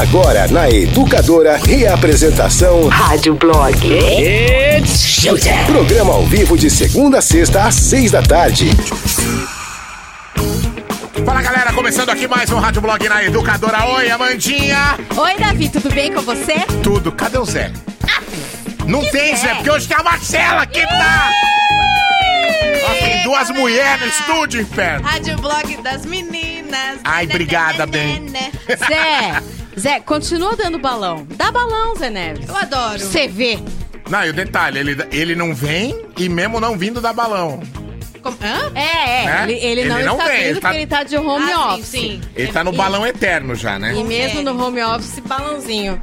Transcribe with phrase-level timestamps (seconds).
[0.00, 3.78] Agora na Educadora, reapresentação Rádio Blog.
[3.86, 5.64] It's showtime.
[5.66, 8.70] Programa ao vivo de segunda a sexta às seis da tarde.
[11.24, 13.86] Fala galera, começando aqui mais um Rádio Blog na Educadora.
[13.86, 14.98] Oi, Amandinha.
[15.16, 16.56] Oi, Davi, tudo bem com você?
[16.82, 17.70] Tudo, cadê o Zé?
[18.86, 21.30] Não tem Zé, porque hoje tem a Marcela que tá.
[22.98, 25.06] Tem duas mulheres no estúdio, inferno.
[25.06, 26.98] Rádio Blog das Meninas.
[27.04, 28.28] Ai, obrigada, bem.
[28.28, 29.40] Zé,
[29.78, 31.26] Zé, continua dando balão.
[31.36, 32.48] Dá balão, Zé Neves.
[32.48, 32.98] Eu adoro.
[33.00, 33.58] Você vê.
[34.08, 37.60] Não, e o detalhe, ele, ele não vem e mesmo não vindo dá balão.
[38.22, 38.72] Como- Hã?
[38.74, 39.24] É, é.
[39.26, 39.42] Né?
[39.44, 41.52] Ele, ele Ele não, não está vem, vindo ele tá- porque ele tá de home
[41.52, 41.86] Ah, office.
[41.86, 42.20] Sim, sim.
[42.34, 43.94] Ele tá no E- balão eterno já, né?
[43.94, 46.00] E mesmo no home office, balãozinho.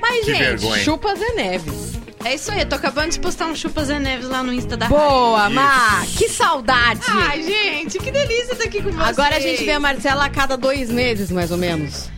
[0.00, 0.84] Mas, Que gente, vergonha.
[0.84, 1.94] chupa Zé Neves.
[2.22, 4.78] É isso aí, eu tô acabando de postar um Chupa Zé Neves lá no Insta
[4.78, 6.02] da Boa, Má.
[6.16, 7.00] Que saudade.
[7.02, 7.28] rádio.
[7.30, 9.08] Ai, gente, que delícia estar aqui com vocês.
[9.18, 12.08] Agora a gente vê a Marcela a cada dois meses, mais ou menos.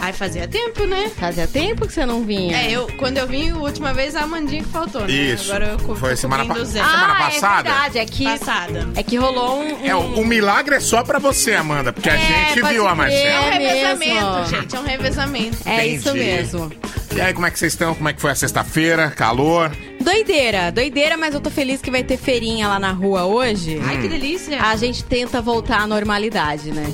[0.00, 1.10] Ai, fazia tempo, né?
[1.18, 2.56] Fazia tempo que você não vinha.
[2.56, 5.12] É, eu, quando eu vim, a última vez, a Amandinha que faltou, né?
[5.12, 5.50] Isso.
[5.50, 6.80] Agora eu co- Foi tô semana cobrindo pa- o Zé.
[6.84, 7.68] semana ah, passada?
[7.68, 7.98] é verdade.
[7.98, 8.88] É que, Passada.
[8.96, 9.86] é que rolou um...
[9.86, 12.88] É, o, o milagre é só pra você, Amanda, porque a É, gente pode viu
[12.88, 13.12] a crer.
[13.12, 13.50] É um Marcela.
[13.50, 14.46] revezamento, mesmo.
[14.46, 15.56] gente, é um revezamento.
[15.66, 16.24] É isso Entendi.
[16.24, 16.72] mesmo.
[17.14, 17.94] E aí, como é que vocês estão?
[17.94, 19.10] Como é que foi a sexta-feira?
[19.10, 19.70] Calor?
[20.00, 23.80] Doideira, doideira, mas eu tô feliz que vai ter feirinha lá na rua hoje.
[23.84, 24.62] Ai, que delícia.
[24.62, 26.86] A gente tenta voltar à normalidade, né?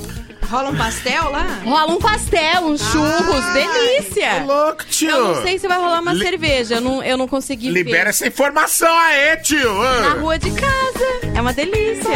[0.51, 1.47] Rola um pastel lá?
[1.65, 4.45] Rola um pastel, uns churros, delícia!
[4.47, 5.11] Louco, tio!
[5.11, 8.05] Eu não sei se vai rolar uma Li- cerveja, eu não, eu não consegui Libera
[8.05, 8.11] ver.
[8.11, 9.75] essa informação aí, tio!
[9.75, 12.11] Na rua de casa, é uma delícia.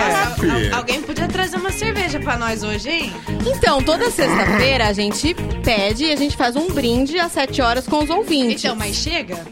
[0.72, 3.12] Ah, alguém podia trazer uma cerveja pra nós hoje, hein?
[3.46, 7.86] Então, toda sexta-feira a gente pede e a gente faz um brinde às 7 horas
[7.86, 8.64] com os ouvintes.
[8.64, 9.44] Então, mas chega?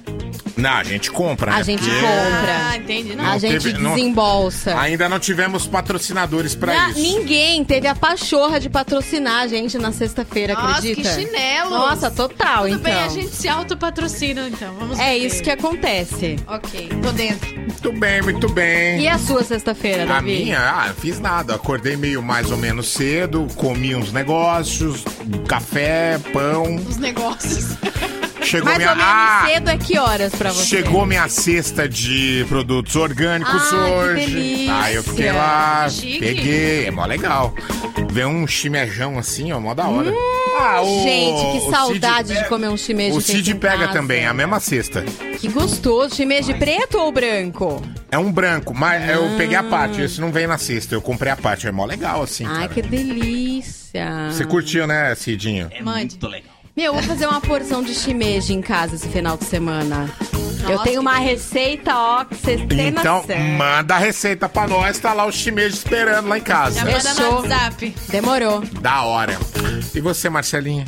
[0.58, 1.58] Não, a gente compra, né?
[1.58, 2.68] A gente Porque compra.
[2.70, 3.14] Ah, entendi.
[3.16, 3.24] Não.
[3.24, 4.78] a gente teve- não- desembolsa.
[4.78, 6.98] Ainda não tivemos patrocinadores pra Na- isso.
[7.00, 11.02] ninguém teve a pachorra de patrocinar a gente na sexta-feira, Nossa, acredita?
[11.02, 11.70] que chinelo.
[11.70, 12.82] Nossa, total, Tudo então.
[12.92, 14.74] bem, a gente se autopatrocina, então.
[14.74, 15.18] Vamos É ver.
[15.26, 16.36] isso que acontece.
[16.46, 17.56] Ok, tô dentro.
[17.56, 19.00] Muito bem, muito bem.
[19.00, 20.42] E a sua sexta-feira, A Davi?
[20.42, 21.54] minha, ah, eu fiz nada.
[21.54, 25.04] Acordei meio mais ou menos cedo, comi uns negócios,
[25.46, 26.74] café, pão.
[26.76, 27.76] Os negócios.
[28.48, 28.90] Chegou Mais minha.
[28.90, 30.64] ou menos ah, cedo é que horas pra você?
[30.64, 34.26] Chegou minha cesta de produtos orgânicos Ah, que hoje.
[34.26, 34.74] delícia.
[34.80, 36.18] Aí eu fiquei lá, Chique.
[36.18, 37.54] peguei, é mó legal.
[38.10, 40.10] Vê um chimejão assim, ó, mó da hora.
[40.60, 43.78] ah, o- Hum, Gente, que o Cid saudade de comer um shimeji O Cid pega
[43.86, 43.92] casa.
[43.92, 45.04] também, a mesma cesta.
[45.38, 46.14] Que gostoso.
[46.16, 47.82] Shimeji preto ou branco?
[48.10, 51.30] É um branco, mas eu peguei a parte, esse não veio na cesta, eu comprei
[51.30, 52.68] a parte, é mó legal assim, Ai, cara.
[52.68, 54.28] que delícia.
[54.32, 55.70] Você curtiu, né, Cidinho?
[55.82, 56.18] Mande.
[56.78, 60.08] Meu, eu vou fazer uma porção de shimeji em casa esse final de semana.
[60.62, 63.24] eu Nossa, tenho que uma receita, ó, que vocês têm Então,
[63.56, 66.78] manda a receita pra nós, tá lá o shimeji esperando lá em casa.
[66.78, 67.32] Já manda Fechou.
[67.32, 67.96] no WhatsApp.
[68.10, 68.60] Demorou.
[68.80, 69.36] Da hora.
[69.92, 70.84] E você, Marcelinha?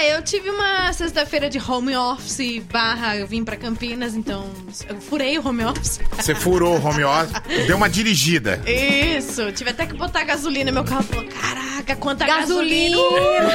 [0.00, 4.48] Ah, eu tive uma sexta-feira de home office barra, eu vim pra Campinas, então
[4.88, 6.00] eu furei o home office.
[6.16, 8.62] Você furou o home office, deu uma dirigida.
[8.66, 10.72] Isso, tive até que botar gasolina.
[10.72, 12.96] Meu carro falou, caraca, quanta Gasolina.
[12.96, 13.50] gasolina.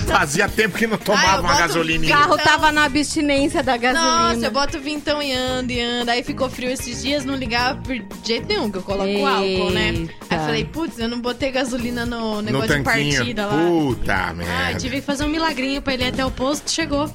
[0.18, 4.34] Fazia tempo que não Ah, tomava uma boto O carro tava na abstinência da gasolina.
[4.34, 6.10] Nossa, eu boto vintão e ando e ando.
[6.10, 7.94] Aí ficou frio esses dias, não ligava por
[8.24, 9.90] jeito nenhum, que eu coloco álcool, né?
[9.90, 10.34] Aí Eita.
[10.34, 13.14] eu falei, putz, eu não botei gasolina no No negócio de tanquinho.
[13.16, 13.52] partida lá.
[13.64, 14.78] Puta Ah, merda.
[14.80, 17.08] tive que fazer um milagrinho pra ele ir até o posto, chegou.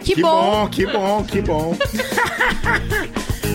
[0.00, 1.76] que, Que bom, que bom, que bom.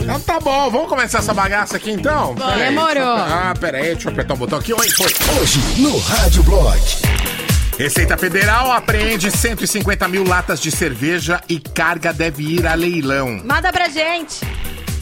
[0.04, 2.34] Então tá bom, vamos começar essa bagaça aqui então?
[2.58, 3.04] Demorou.
[3.18, 4.74] Ah, pera aí, deixa eu apertar o botão aqui.
[4.74, 5.14] Oi, foi.
[5.40, 6.80] Hoje no Rádio Blog.
[7.78, 13.42] Receita Federal apreende 150 mil latas de cerveja e carga deve ir a leilão.
[13.46, 14.40] Manda pra gente.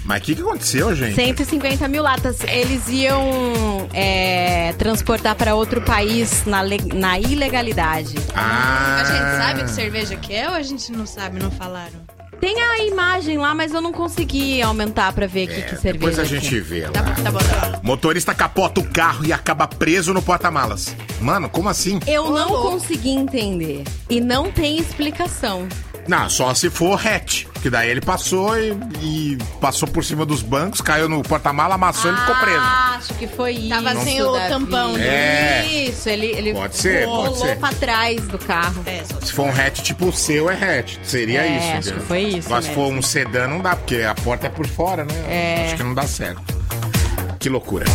[0.10, 1.14] Mas o que, que aconteceu, gente?
[1.14, 2.40] 150 mil latas.
[2.46, 6.64] Eles iam é, transportar pra outro país na,
[6.96, 8.16] na ilegalidade.
[8.36, 12.00] Ah, A gente sabe que cerveja que é ou a gente não sabe, não falaram?
[12.42, 15.90] Tem a imagem lá, mas eu não consegui aumentar pra ver que, que cerveja.
[15.90, 16.26] É, Depois a é.
[16.26, 17.10] gente vê Tá lá.
[17.12, 17.80] bom, tá bom, tá bom.
[17.84, 20.96] Motorista capota o carro e acaba preso no porta-malas.
[21.22, 22.00] Mano, como assim?
[22.08, 23.84] Eu não consegui entender.
[24.10, 25.68] E não tem explicação.
[26.10, 27.46] Não, só se for hatch.
[27.62, 28.72] Que daí ele passou e,
[29.02, 32.60] e passou por cima dos bancos, caiu no porta-mala, amassou e ele ficou preso.
[32.62, 33.70] Ah, Acho que foi isso.
[33.70, 34.50] Tava sem o Davi.
[34.50, 35.06] tampão, né?
[35.08, 35.66] É.
[35.68, 37.58] Isso, ele, ele Pode ser, rolou pode ser.
[37.60, 38.82] pra trás do carro.
[38.86, 40.96] É, só Se for um hatch tipo o seu, é hatch.
[41.04, 41.68] Seria É, isso.
[41.68, 42.00] acho entendeu?
[42.00, 44.66] que foi isso Mas se for um sedã, não dá, porque a porta é por
[44.68, 45.14] fora, né?
[45.28, 45.66] É.
[45.68, 46.42] Acho que não dá certo.
[47.40, 47.86] Que loucura.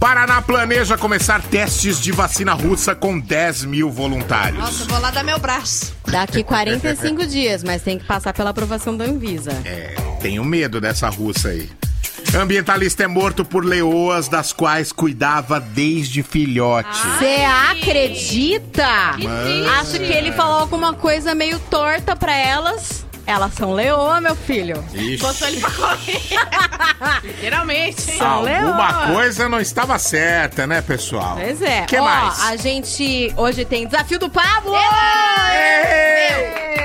[0.00, 4.58] Paraná planeja começar testes de vacina russa com 10 mil voluntários.
[4.58, 5.94] Nossa, vou lá dar meu braço.
[6.06, 9.50] Daqui 45 dias, mas tem que passar pela aprovação da Anvisa.
[9.64, 11.68] É, tenho medo dessa russa aí.
[12.34, 16.88] Ambientalista é morto por leoas, das quais cuidava desde filhote.
[17.18, 18.86] Você acredita?
[19.80, 23.06] Acho que ele falou alguma coisa meio torta pra elas.
[23.28, 24.82] Elas são leoa, meu filho.
[24.90, 26.22] Ixi, Botou ele pra correr.
[27.22, 28.00] Literalmente.
[28.16, 28.48] São alguma
[29.02, 29.12] leoa.
[29.12, 31.36] coisa não estava certa, né, pessoal?
[31.36, 31.82] Pois é.
[31.82, 32.42] que Ó, mais?
[32.42, 34.74] a gente hoje tem desafio do Pablo.
[34.74, 34.80] Ei!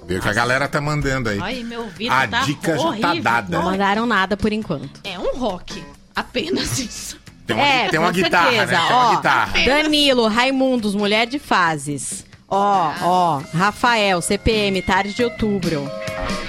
[0.07, 1.39] Viu que a galera tá mandando aí.
[1.41, 3.23] Ai, meu ouvido A tá dica já tá horrível.
[3.23, 3.57] dada.
[3.59, 5.01] Não mandaram nada por enquanto.
[5.05, 5.85] É um rock.
[6.17, 7.19] Apenas isso.
[7.47, 8.73] Tem uma, é, tem uma guitarra, certeza.
[8.73, 8.87] né?
[8.89, 9.65] Tem Ó, uma guitarra.
[9.65, 12.27] Danilo, Raimundos, Mulher de Fases.
[12.51, 15.91] Ó, ó, Rafael, CPM, Tarde de Outubro.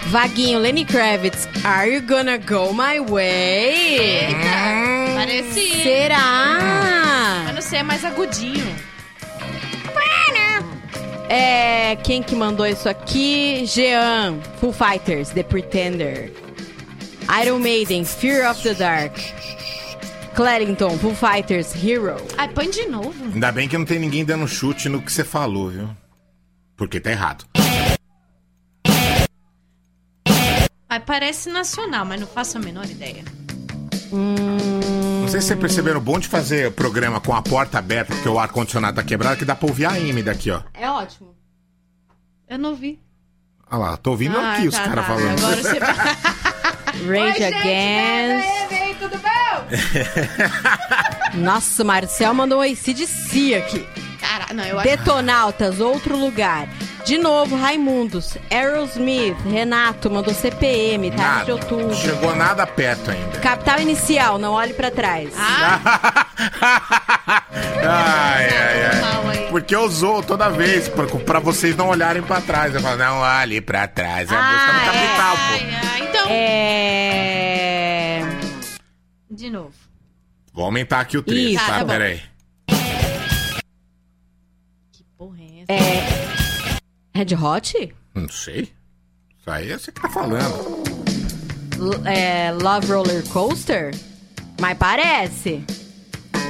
[0.07, 4.00] Vaguinho, Lenny Kravitz, Are You Gonna Go My Way?
[4.30, 5.84] Eita, parece...
[5.84, 7.44] Será?
[7.46, 8.75] Mas não sei, é mais agudinho.
[11.31, 13.63] É, quem que mandou isso aqui?
[13.68, 16.33] Jean, Full Fighters, The Pretender.
[17.44, 19.15] Iron Maiden, Fear of the Dark.
[20.33, 22.15] Clarington, Full Fighters, Hero.
[22.36, 23.13] Ai, põe de novo.
[23.25, 25.89] Ainda bem que não tem ninguém dando chute no que você falou, viu?
[26.75, 27.45] Porque tá errado.
[30.89, 33.24] Ai, parece nacional, mas não faço a menor ideia.
[34.12, 34.59] Não
[35.30, 38.40] sei se vocês perceberam o bom de fazer programa com a porta aberta, porque o
[38.40, 40.62] ar-condicionado tá quebrado, que dá pra ouvir a Amy daqui, ó.
[40.74, 41.36] É ótimo.
[42.48, 43.00] Eu não vi.
[43.72, 45.14] Olha lá, tô ouvindo Ah, aqui os tá, caras tá.
[45.14, 45.38] falando.
[45.38, 45.80] Agora você...
[47.06, 48.70] Rage Against.
[48.70, 49.30] vem, tudo bom?
[51.40, 53.88] Nossa, Marcel mandou um ACDC aqui.
[54.20, 54.90] Cara, não, eu acho...
[54.90, 56.68] Detonautas, outro lugar.
[57.10, 61.96] De novo, Raimundos, Aerosmith, Renato mandou CPM, tarde de outubro.
[61.96, 63.40] Chegou nada perto ainda.
[63.40, 65.32] Capital Inicial, não olhe pra trás.
[65.36, 66.28] Ah,
[67.82, 69.38] ai, ai, ai.
[69.40, 69.48] aí.
[69.50, 72.76] Porque eu usou toda vez, pra, pra vocês não olharem pra trás.
[72.76, 74.32] Eu falo, não olhe pra trás.
[74.32, 74.86] É a Ah, música do é.
[74.86, 75.66] Capital, Ai, pô.
[75.88, 76.28] ai, então...
[76.30, 78.22] É.
[79.32, 79.74] De novo.
[80.54, 81.80] Vou aumentar aqui o trecho, tá?
[81.80, 81.86] tá.
[81.86, 82.22] Peraí.
[84.92, 85.74] Que porra é essa?
[85.74, 86.19] É.
[87.14, 87.94] Red Hot?
[88.13, 88.72] Não sei.
[89.39, 90.84] Isso aí é você que tá falando.
[91.78, 93.94] L- é, Love Roller Coaster?
[94.60, 95.63] Mas parece.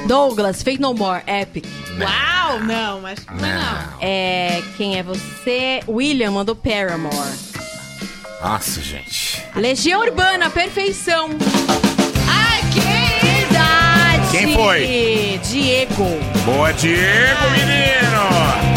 [0.06, 1.64] Douglas, Fake No More, Epic.
[2.00, 3.34] Uau, não, mas não.
[3.34, 3.62] é não.
[3.62, 3.98] Não.
[4.00, 4.62] É.
[4.76, 5.80] Quem é você?
[5.88, 7.38] William mandou Paramore.
[8.42, 9.42] Nossa, gente.
[9.54, 11.28] Legião Urbana, perfeição.
[12.28, 12.80] Ai, que
[13.26, 14.30] Verdade.
[14.30, 15.40] Quem foi?
[15.44, 16.04] Diego.
[16.46, 18.69] Boa, Diego, menino!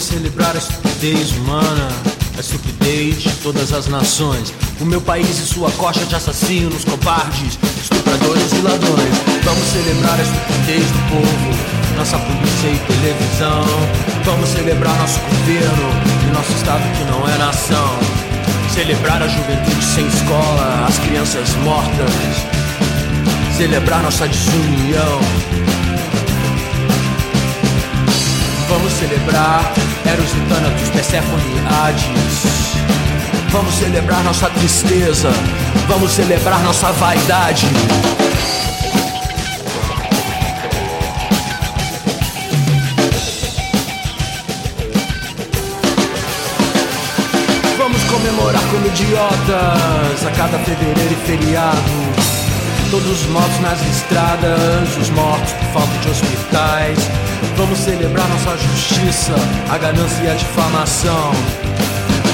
[0.00, 1.88] Vamos celebrar a estupidez humana,
[2.34, 4.50] a estupidez de todas as nações.
[4.80, 9.14] O meu país e sua coxa de assassinos, covardes, estupradores e ladrões.
[9.44, 13.62] Vamos celebrar a estupidez do povo, nossa polícia e televisão.
[14.24, 15.90] Vamos celebrar nosso governo
[16.26, 17.98] e nosso estado que não é nação.
[18.72, 22.10] Celebrar a juventude sem escola, as crianças mortas.
[23.54, 25.20] Celebrar nossa desunião.
[29.00, 29.72] celebrar.
[30.04, 32.74] Eros e Tânatos, Persephone e Hades.
[33.50, 35.30] Vamos celebrar nossa tristeza.
[35.88, 37.66] Vamos celebrar nossa vaidade.
[47.78, 52.39] Vamos comemorar como idiotas A cada fevereiro e feriado.
[52.90, 56.98] Todos os mortos nas estradas, os mortos por falta de hospitais.
[57.56, 59.32] Vamos celebrar nossa justiça,
[59.70, 61.30] a ganância e a difamação.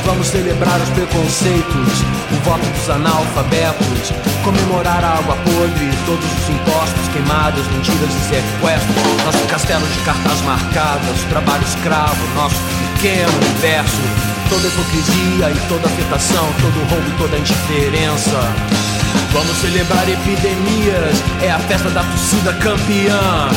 [0.06, 2.00] Vamos celebrar os preconceitos,
[2.32, 9.25] o voto dos analfabetos, comemorar a água podre, todos os impostos, queimadas, mentiras e sequestros,
[9.26, 12.56] nosso castelo de cartas marcadas, trabalho escravo, nosso
[12.94, 14.00] pequeno universo,
[14.48, 18.95] toda hipocrisia e toda afetação, todo roubo e toda indiferença.
[19.32, 23.48] Vamos celebrar epidemias, é a festa da torcida campeã.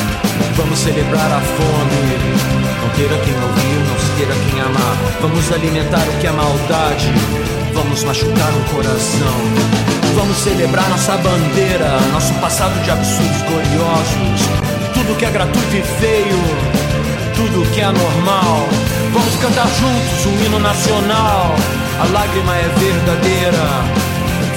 [0.55, 2.17] Vamos celebrar a fome,
[2.81, 4.97] não ter a quem ouvir, não ter a quem amar.
[5.21, 7.13] Vamos alimentar o que é maldade,
[7.73, 9.79] vamos machucar o coração.
[10.15, 14.49] Vamos celebrar nossa bandeira, nosso passado de absurdos gloriosos.
[14.93, 16.39] Tudo que é gratuito e feio,
[17.35, 18.67] tudo que é normal.
[19.13, 21.55] Vamos cantar juntos o hino nacional,
[22.01, 24.08] a lágrima é verdadeira.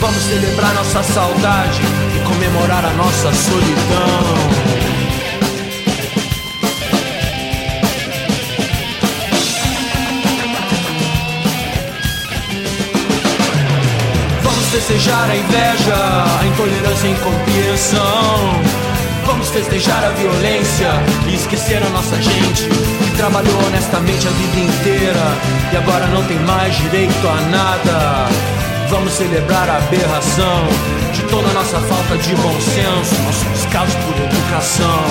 [0.02, 1.80] Vamos celebrar nossa saudade
[2.16, 4.34] e comemorar a nossa solidão.
[14.42, 15.94] Vamos festejar a inveja,
[16.40, 18.62] a intolerância e a incompreensão.
[19.24, 20.90] Vamos festejar a violência
[21.28, 22.64] e esquecer a nossa gente
[23.04, 25.38] que trabalhou honestamente a vida inteira
[25.72, 28.51] e agora não tem mais direito a nada.
[28.92, 30.68] Vamos celebrar a aberração
[31.14, 35.04] de toda a nossa falta de bom senso, nosso descaso por educação.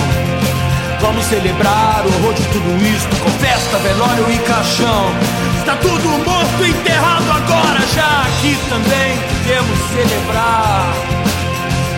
[1.00, 5.10] Vamos celebrar o horror de tudo isso, com festa, velório e caixão.
[5.58, 10.94] Está tudo morto enterrado agora, já aqui também temos celebrar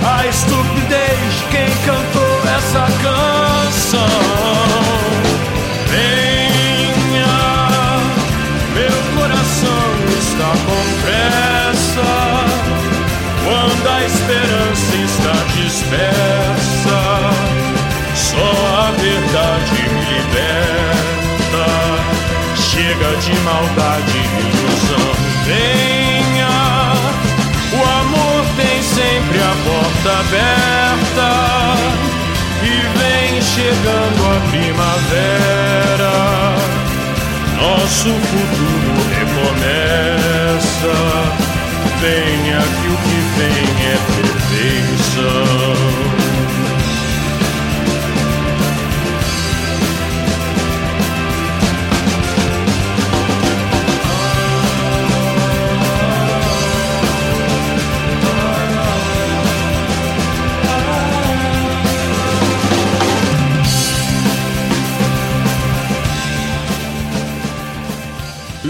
[0.06, 4.08] a estupidez de quem cantou essa canção.
[5.90, 7.26] Venha,
[8.72, 9.84] meu coração
[10.18, 11.43] está com pressa
[13.84, 17.00] quando a esperança está dispersa.
[18.14, 21.66] Só a verdade me liberta.
[22.56, 25.12] Chega de maldade e ilusão.
[25.44, 26.54] Venha,
[27.72, 31.30] o amor tem sempre a porta aberta.
[32.62, 36.14] E vem chegando a primavera.
[37.60, 40.94] Nosso futuro recomeça.
[42.00, 42.93] Venha que o
[43.36, 44.83] que vem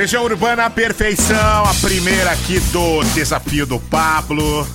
[0.05, 4.69] Legião Urbana Perfeição, a primeira aqui do desafio do Pablo.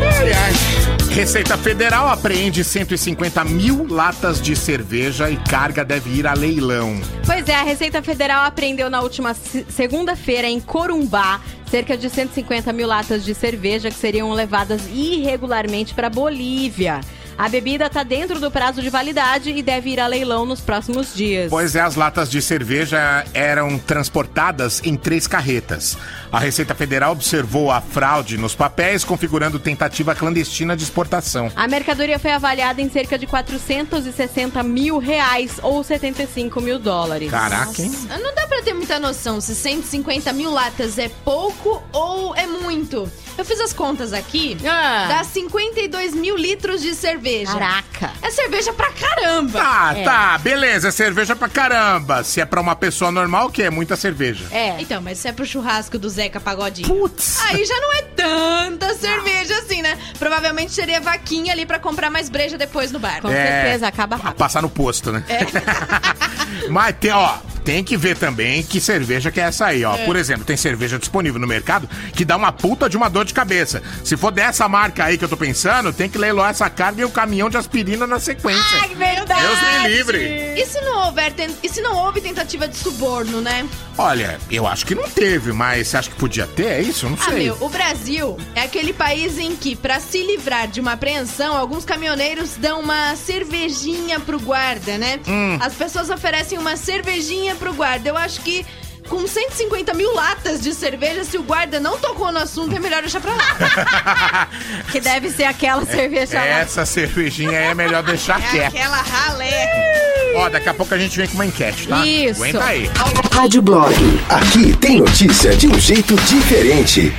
[0.00, 1.12] Ai.
[1.12, 7.00] Receita Federal apreende 150 mil latas de cerveja e carga deve ir a leilão.
[7.26, 12.72] Pois é, a Receita Federal apreendeu na última se- segunda-feira em Corumbá cerca de 150
[12.72, 17.00] mil latas de cerveja que seriam levadas irregularmente para Bolívia.
[17.36, 21.14] A bebida está dentro do prazo de validade e deve ir a leilão nos próximos
[21.14, 21.48] dias.
[21.50, 25.96] Pois é, as latas de cerveja eram transportadas em três carretas.
[26.30, 31.50] A Receita Federal observou a fraude nos papéis, configurando tentativa clandestina de exportação.
[31.56, 37.30] A mercadoria foi avaliada em cerca de 460 mil reais ou 75 mil dólares.
[37.30, 37.92] Caraca, hein?
[38.20, 43.10] Não dá pra ter muita noção se 150 mil latas é pouco ou é muito.
[43.36, 44.56] Eu fiz as contas aqui.
[44.64, 45.06] Ah.
[45.08, 47.22] Dá 52 mil litros de cerveja.
[47.46, 48.10] Caraca.
[48.22, 49.58] É cerveja pra caramba.
[49.60, 50.04] Tá, É.
[50.04, 52.22] tá, beleza, é cerveja pra caramba.
[52.24, 54.44] Se é pra uma pessoa normal, o que é muita cerveja.
[54.50, 54.76] É.
[54.80, 56.88] Então, mas se é pro churrasco do Zeca Pagodinho.
[56.88, 57.40] Putz.
[57.46, 59.98] Aí já não é tanta cerveja assim, né?
[60.18, 63.20] Provavelmente seria vaquinha ali pra comprar mais breja depois no bar.
[63.20, 64.38] Com certeza, acaba a rápido.
[64.38, 65.24] Passar no posto, né?
[66.68, 69.96] Mas tem, ó, tem que ver também que cerveja que é essa aí, ó.
[70.04, 73.34] Por exemplo, tem cerveja disponível no mercado que dá uma puta de uma dor de
[73.34, 73.82] cabeça.
[74.04, 77.04] Se for dessa marca aí que eu tô pensando, tem que leiloar essa carga e
[77.04, 78.78] o caminhão de aspirina na sequência.
[78.82, 79.40] Ai, verdade.
[79.42, 80.54] Deus me livre.
[80.60, 83.66] E se não houver ten- e se não houve tentativa de suborno, né?
[83.96, 86.66] Olha, eu acho que não teve, mas você acha que podia ter?
[86.66, 87.06] É isso?
[87.06, 87.44] Eu Não Ah, sei.
[87.44, 91.84] meu, o Brasil é aquele país em que, pra se livrar de uma apreensão, alguns
[91.84, 95.20] caminhoneiros dão uma cervejinha pro guarda, né?
[95.28, 95.58] Hum.
[95.60, 98.08] As pessoas oferecem uma cervejinha pro guarda.
[98.08, 98.64] Eu acho que
[99.08, 103.02] com 150 mil latas de cerveja, se o guarda não tocou no assunto, é melhor
[103.02, 104.48] deixar pra lá.
[104.90, 106.46] Que deve ser aquela cerveja lá.
[106.46, 108.68] Essa cervejinha aí é melhor deixar É quieta.
[108.68, 110.32] aquela ralé.
[110.36, 112.06] Ó, daqui a pouco a gente vem com uma enquete, tá?
[112.06, 112.42] Isso.
[112.42, 112.90] Aguenta aí.
[113.32, 113.94] Rádio Blog.
[114.28, 117.12] Aqui tem notícia de um jeito diferente.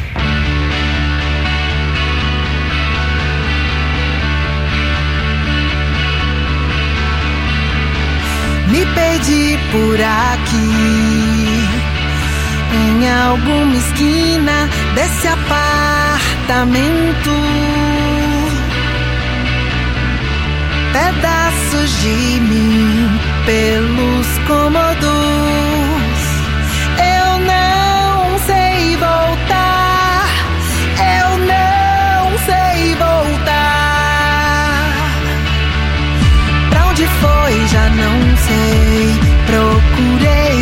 [9.74, 11.68] Por aqui.
[12.76, 17.30] Em alguma esquina desse apartamento
[20.94, 25.02] Pedaços de mim pelos cômodos.
[27.00, 30.28] Eu não sei voltar
[31.00, 34.84] Eu não sei voltar.
[36.70, 39.33] Pra onde foi, já não sei.
[40.04, 40.53] today.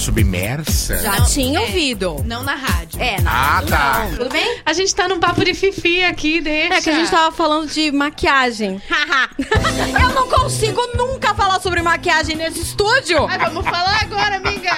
[0.00, 0.96] Submersa?
[0.98, 1.62] Já Não, tinha é.
[1.62, 2.22] ouvido.
[2.26, 3.00] não na rádio.
[3.00, 4.06] É, na Ah, tá.
[4.16, 4.60] Tudo bem?
[4.64, 6.74] A gente tá num papo de fifi aqui, deixa.
[6.74, 8.80] É que a gente tava falando de maquiagem.
[8.88, 9.30] Haha.
[10.00, 13.26] Eu não consigo nunca falar sobre maquiagem nesse estúdio.
[13.28, 14.72] Ai, vamos falar agora, amiga.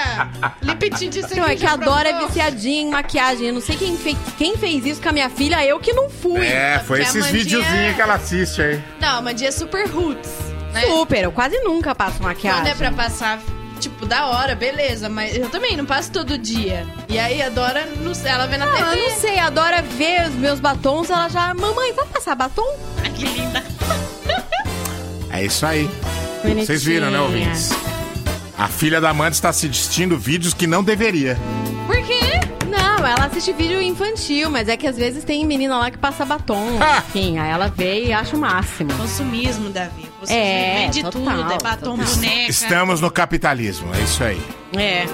[0.63, 3.49] Lipitin disse Não, é que já a Dora é viciadinha em maquiagem.
[3.49, 6.09] Eu não sei quem fez, quem fez isso com a minha filha, eu que não
[6.11, 6.47] fui.
[6.47, 8.83] É, foi Porque esses Mandinha- videozinhos que ela assiste aí.
[9.01, 10.31] Não, a Mandinha é super roots,
[10.73, 10.83] né?
[10.87, 12.63] Super, eu quase nunca passo maquiagem.
[12.63, 13.39] Quando é pra passar,
[13.81, 15.09] tipo, da hora, beleza.
[15.09, 16.87] Mas eu também não passo todo dia.
[17.09, 18.97] E aí a Dora, não sei, ela vê na eu TV.
[18.97, 21.53] não sei, a Dora vê os meus batons, ela já...
[21.55, 22.77] Mamãe, vai passar batom?
[23.03, 23.63] Ai, que linda.
[25.31, 25.91] É isso aí.
[26.43, 26.67] Bonitinha.
[26.67, 27.71] Vocês viram, né, ouvintes?
[28.57, 31.37] A filha da Amanda está assistindo vídeos que não deveria.
[33.05, 36.25] Não, ela assiste vídeo infantil, mas é que às vezes tem menina lá que passa
[36.25, 36.79] batom.
[36.81, 37.03] Ah.
[37.07, 38.91] Enfim, aí ela vê e acha o máximo.
[38.95, 40.09] Consumismo, Davi.
[40.23, 42.15] Você É, vende total, tudo, é batom, total.
[42.15, 42.51] boneca.
[42.51, 44.41] Estamos no capitalismo, é isso aí.
[44.75, 45.05] É.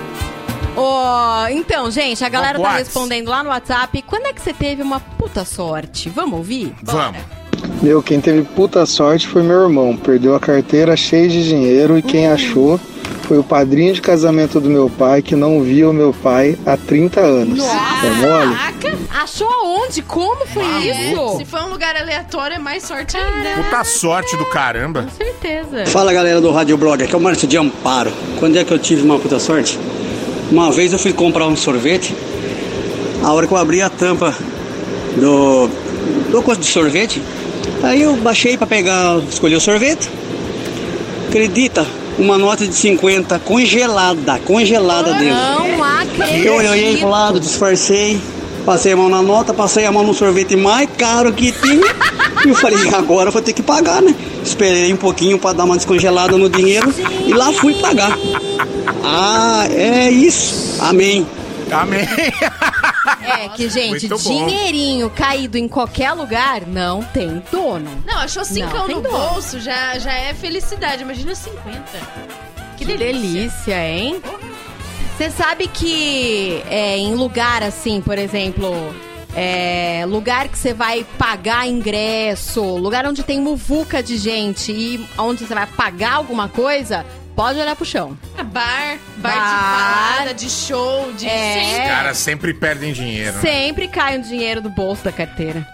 [0.76, 4.02] Ó, então, gente, a galera tá respondendo lá no WhatsApp.
[4.02, 6.08] Quando é que você teve uma puta sorte?
[6.08, 6.72] Vamos ouvir?
[6.84, 7.20] Vamos.
[7.82, 9.96] Meu, quem teve puta sorte foi meu irmão.
[9.96, 12.78] Perdeu a carteira cheia de dinheiro e quem achou
[13.30, 16.76] foi o padrinho de casamento do meu pai que não via o meu pai há
[16.76, 17.64] 30 anos.
[17.64, 18.56] É mole?
[18.56, 18.98] Caraca!
[19.22, 20.02] Achou aonde?
[20.02, 21.36] Como foi isso?
[21.36, 23.62] Se for um lugar aleatório, é mais sorte ainda.
[23.62, 25.04] Puta sorte do caramba.
[25.04, 25.86] Com certeza.
[25.86, 28.12] Fala galera do Rádio Blog, aqui é o Márcio de Amparo.
[28.40, 29.78] Quando é que eu tive uma puta sorte?
[30.50, 32.12] Uma vez eu fui comprar um sorvete,
[33.22, 34.34] a hora que eu abri a tampa
[35.16, 35.68] do,
[36.32, 37.22] do coisa de sorvete,
[37.80, 40.10] aí eu baixei pra pegar, escolher o sorvete.
[41.28, 41.86] Acredita?
[42.20, 45.34] Uma nota de 50 congelada, congelada dentro.
[45.34, 46.46] Não acredito.
[46.46, 48.20] Eu olhei pro lado, disfarcei,
[48.64, 51.94] passei a mão na nota, passei a mão no sorvete mais caro que tinha.
[52.44, 54.14] e eu falei, agora eu vou ter que pagar, né?
[54.44, 56.92] Esperei um pouquinho para dar uma descongelada no dinheiro
[57.26, 58.16] e lá fui pagar.
[59.02, 60.76] Ah, é isso.
[60.80, 61.26] Amém.
[61.70, 62.06] Amém.
[63.22, 64.46] É que, gente, Muito bom.
[64.46, 67.90] dinheirinho caído em qualquer lugar não tem dono.
[68.06, 69.10] Não, achou cincão tem no dó.
[69.10, 71.02] bolso, já, já é felicidade.
[71.02, 71.82] Imagina 50.
[72.76, 74.22] Que delícia, hein?
[75.16, 78.72] Você sabe que é, em lugar assim, por exemplo,
[79.34, 85.46] é, lugar que você vai pagar ingresso, lugar onde tem muvuca de gente e onde
[85.46, 87.04] você vai pagar alguma coisa,
[87.36, 88.16] pode olhar pro chão.
[88.36, 89.32] Ah, Bar, bar, Bar.
[89.32, 91.26] de balada, de show, de...
[91.26, 91.80] É.
[91.82, 93.32] Os caras sempre perdem dinheiro.
[93.34, 93.40] né?
[93.40, 95.66] Sempre cai um dinheiro do bolso da carteira.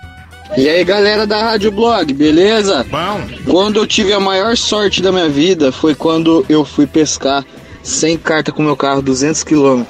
[0.57, 2.85] E aí galera da Rádio Blog, beleza?
[2.89, 7.45] Bom, Quando eu tive a maior sorte da minha vida foi quando eu fui pescar
[7.83, 9.83] sem carta com meu carro, 200 km.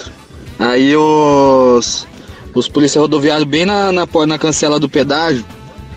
[0.59, 2.07] Aí os,
[2.55, 5.45] os policiais rodoviários bem na, na, por- na cancela do pedágio,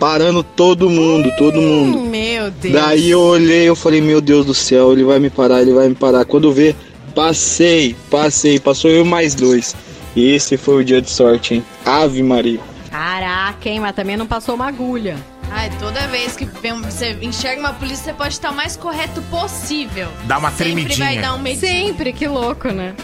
[0.00, 1.98] parando todo mundo, todo mundo.
[1.98, 2.74] Hum, Meu Deus.
[2.74, 5.88] Daí eu olhei eu falei, meu Deus do céu, ele vai me parar, ele vai
[5.88, 6.24] me parar.
[6.24, 6.74] Quando ver,
[7.14, 9.76] passei, passei, passou eu mais dois.
[10.16, 11.64] E esse foi o dia de sorte, hein?
[11.84, 12.58] Ave Maria.
[12.90, 13.78] Caraca, hein?
[13.78, 15.16] Mas também não passou uma agulha.
[15.52, 19.20] Ai, toda vez que vem- você enxerga uma polícia, você pode estar o mais correto
[19.22, 20.08] possível.
[20.24, 21.06] Dá uma Sempre tremidinha.
[21.06, 21.60] vai dar um medinho.
[21.60, 22.94] Sempre, que louco, né?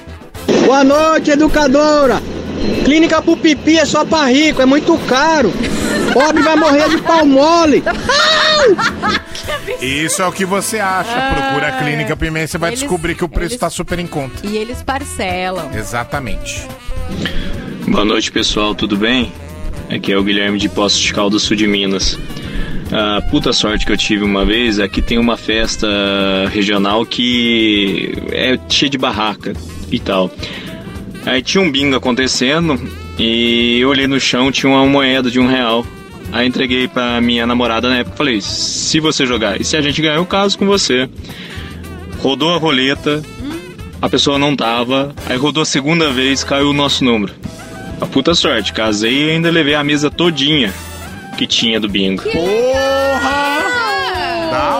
[0.64, 2.22] Boa noite, educadora.
[2.84, 5.52] Clínica pro pipi é só pra rico, é muito caro.
[6.12, 7.82] Pobre vai morrer de pau mole.
[9.80, 11.34] isso é o que você acha.
[11.34, 14.06] Procura a Clínica Pimenta, você vai Eles- descobrir que o preço eles- tá super em
[14.06, 14.46] conta.
[14.46, 15.70] E eles parcelam.
[15.74, 16.66] Exatamente.
[17.88, 19.32] Boa noite, pessoal, tudo bem?
[19.90, 22.18] Aqui é o Guilherme de Poços de Caldas, sul de Minas.
[22.90, 25.86] A puta sorte que eu tive uma vez é que tem uma festa
[26.52, 29.52] regional que é cheia de barraca
[29.90, 30.30] e tal.
[31.26, 32.80] Aí tinha um bingo acontecendo
[33.18, 35.84] e eu olhei no chão, tinha uma moeda de um real.
[36.32, 39.82] Aí entreguei pra minha namorada na época e falei: se você jogar e se a
[39.82, 41.08] gente ganhar, eu caso com você.
[42.20, 43.22] Rodou a roleta,
[44.00, 47.34] a pessoa não tava, aí rodou a segunda vez, caiu o nosso número.
[48.00, 50.72] A puta sorte, casei e ainda levei a mesa todinha
[51.36, 52.22] que tinha do bingo.
[52.22, 53.56] Porra!
[54.50, 54.78] Da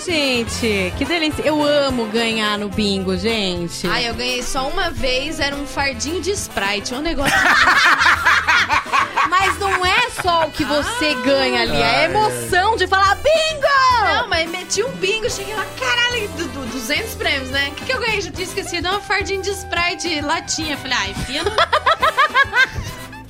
[0.00, 1.42] gente, que delícia.
[1.42, 3.86] Eu amo ganhar no bingo, gente.
[3.88, 7.32] Ai, eu ganhei só uma vez, era um fardinho de Sprite, um negócio...
[9.28, 13.66] Mas não é só o que você ganha ali, é a emoção de falar bingo!
[14.04, 17.68] Não, mas meti um bingo, cheguei lá, caralho, du- du- 200 prêmios, né?
[17.68, 18.20] O que, que eu ganhei?
[18.20, 20.76] Já tinha esquecido, uma fardinha de Sprite latinha.
[20.76, 21.50] Falei, ai, enfia no...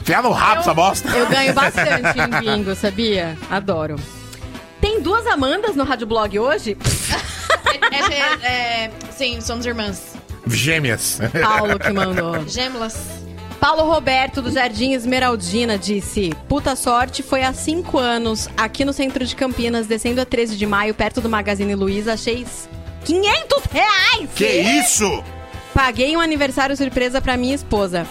[0.04, 1.08] Fia no rabo essa bosta.
[1.08, 3.36] Eu ganho bastante em bingo, sabia?
[3.50, 3.96] Adoro.
[4.96, 6.74] Tem duas Amandas no Rádio Blog hoje?
[7.92, 10.14] É, é, é, sim, somos irmãs.
[10.46, 11.18] Gêmeas.
[11.42, 12.48] Paulo que mandou.
[12.48, 12.96] Gêmeas.
[13.60, 19.22] Paulo Roberto, do Jardim Esmeraldina, disse: Puta sorte, foi há cinco anos, aqui no centro
[19.26, 22.46] de Campinas, descendo a 13 de maio, perto do Magazine Luiza, achei
[23.04, 24.30] 500 reais!
[24.34, 25.22] Que isso?
[25.74, 28.06] Paguei um aniversário surpresa pra minha esposa.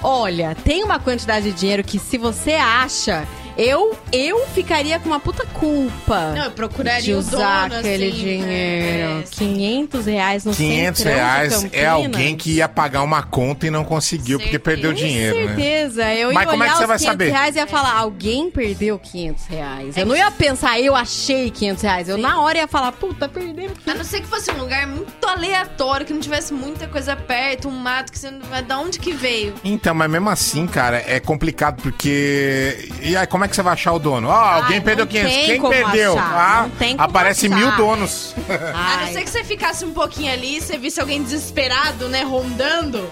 [0.00, 3.26] Olha, tem uma quantidade de dinheiro que se você acha,
[3.58, 6.32] eu eu ficaria com uma puta culpa.
[6.34, 8.46] Não, eu procuraria de o usar dono, aquele assim, dinheiro.
[8.46, 9.20] né?
[9.20, 13.66] É, 500 reais no 500 centrão de reais é alguém que ia pagar uma conta
[13.66, 15.46] e não conseguiu porque perdeu dinheiro, Com né?
[15.48, 16.14] certeza.
[16.14, 17.30] Eu Mas ia como é olhar que você os vai 500 saber?
[17.30, 19.96] reais e ia falar, alguém perdeu 500 reais.
[19.96, 22.08] Eu não ia pensar, eu achei 500 reais.
[22.08, 24.86] Eu na hora ia falar, puta, perdeu 500 A não ser que fosse um lugar
[24.86, 28.62] muito aleatório, que não tivesse muita coisa perto, um mato que você não vai.
[28.62, 29.54] Da onde que veio?
[29.64, 32.88] Então, mas mesmo assim, cara, é complicado porque.
[33.02, 34.28] E aí, como é que você vai achar o dono?
[34.28, 35.32] Ó, alguém perdeu não 500.
[35.32, 36.12] tem Quem como perdeu?
[36.18, 37.56] achar, Ah, não tem como aparece achar.
[37.56, 38.34] mil donos.
[38.74, 43.10] A não ser que você ficasse um pouquinho ali, você visse alguém desesperado, né, rondando.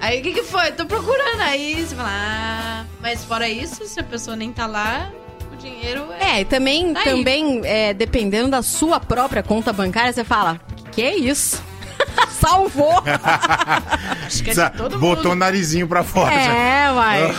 [0.00, 0.72] Aí o que, que foi?
[0.72, 1.40] Tô procurando.
[1.40, 5.10] Aí você fala, ah, mas fora isso, se a pessoa nem tá lá,
[5.52, 6.36] o dinheiro é.
[6.36, 10.60] É, e também, Tá também é, dependendo da sua própria conta bancária, você fala,
[10.92, 11.62] que isso?
[12.46, 12.92] Salvou!
[14.24, 16.32] Acho que é de todo Botou o narizinho pra fora.
[16.32, 17.34] É, uai.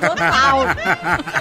[0.00, 0.66] Total.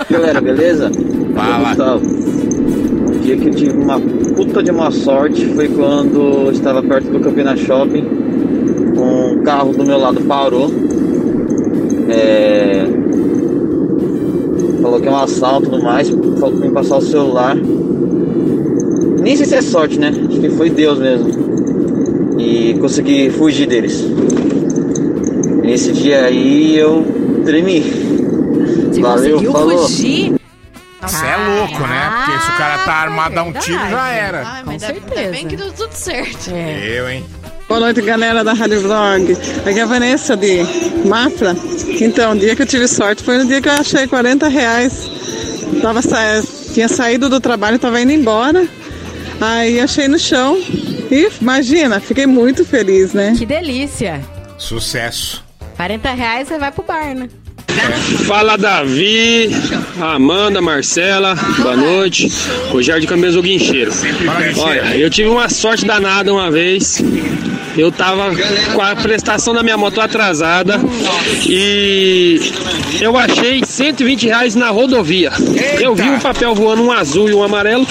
[0.10, 0.90] Galera, beleza?
[1.36, 1.70] Fala.
[1.70, 2.06] Gustavo.
[2.06, 7.10] Um dia que eu tive uma puta de uma sorte foi quando eu estava perto
[7.10, 8.06] do Campina Shopping.
[8.98, 10.72] Um carro do meu lado parou.
[12.08, 12.86] É...
[14.82, 16.10] Falou que é um assalto e tudo mais.
[16.10, 17.58] Falou pra mim passar o celular.
[19.20, 20.08] Nem sei se é sorte, né?
[20.10, 21.35] Acho que foi Deus mesmo.
[22.38, 24.04] E consegui fugir deles.
[25.64, 27.06] Nesse dia aí eu
[27.46, 27.82] tremi.
[28.92, 29.88] Você Valeu, conseguiu falou.
[29.88, 30.36] fugir?
[31.02, 32.12] Você é louco, né?
[32.26, 34.44] Porque se o cara tá armado, dá um tiro, já era.
[34.46, 35.32] Ai, Com mas ainda- ainda certeza.
[35.32, 36.50] bem que deu tudo certo.
[36.52, 37.00] É.
[37.00, 37.26] Eu, hein?
[37.68, 39.38] Boa noite, galera da Rádio Blog.
[39.66, 40.60] Aqui é a Vanessa de
[41.08, 41.56] Mafra.
[42.02, 45.10] Então, o dia que eu tive sorte foi no dia que eu achei 40 reais.
[45.82, 46.18] Tava sa...
[46.74, 48.68] Tinha saído do trabalho, tava indo embora.
[49.42, 50.58] Aí achei no chão.
[51.12, 53.34] E imagina, fiquei muito feliz, né?
[53.38, 54.22] Que delícia.
[54.58, 55.44] Sucesso.
[55.76, 57.30] 40 reais você vai pro bar, né?
[58.26, 59.50] Fala Davi,
[60.00, 62.32] Amanda, Marcela, boa noite.
[62.70, 63.92] Rogério de Camisa do Guincheiro.
[64.58, 67.04] Olha, eu tive uma sorte danada uma vez.
[67.78, 68.32] Eu tava
[68.74, 70.80] com a prestação da minha moto atrasada
[71.46, 72.40] e
[73.02, 75.32] eu achei 120 reais na rodovia.
[75.80, 77.86] Eu vi um papel voando, um azul e um amarelo.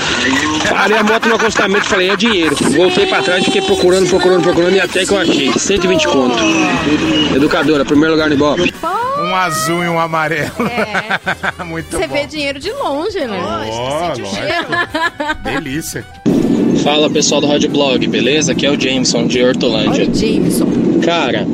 [0.71, 2.57] Parei a moto no acostamento e falei, é dinheiro.
[2.75, 5.53] Voltei pra trás, fiquei procurando, procurando, procurando e até que eu achei.
[5.53, 6.39] 120 conto.
[7.37, 8.73] Educadora, primeiro lugar no Ibope.
[9.35, 10.53] Um azul e um amarelo.
[11.67, 12.15] Muito Você bom.
[12.15, 13.43] vê dinheiro de longe, né?
[13.43, 14.29] Ó, lógico.
[15.43, 16.05] Delícia.
[16.85, 18.53] Fala pessoal do Rádio Blog, beleza?
[18.53, 20.05] Aqui é o Jameson de Hortolândia.
[20.05, 20.67] Oi, Jameson.
[21.05, 21.45] Cara,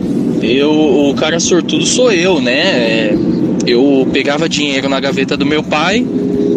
[0.43, 2.53] eu, o cara sortudo sou eu, né?
[2.53, 3.15] É,
[3.67, 6.05] Eu pegava dinheiro na gaveta do meu pai,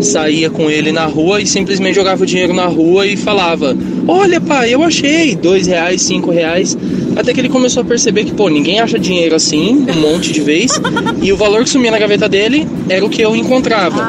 [0.02, 3.76] saía com ele na rua e simplesmente jogava o dinheiro na rua e falava:
[4.08, 6.78] Olha, pai, eu achei dois reais, cinco reais.
[7.16, 10.42] Até que ele começou a perceber que, pô, ninguém acha dinheiro assim, um monte de
[10.42, 10.82] vez,
[11.22, 14.04] e o valor que sumia na gaveta dele era o que eu encontrava.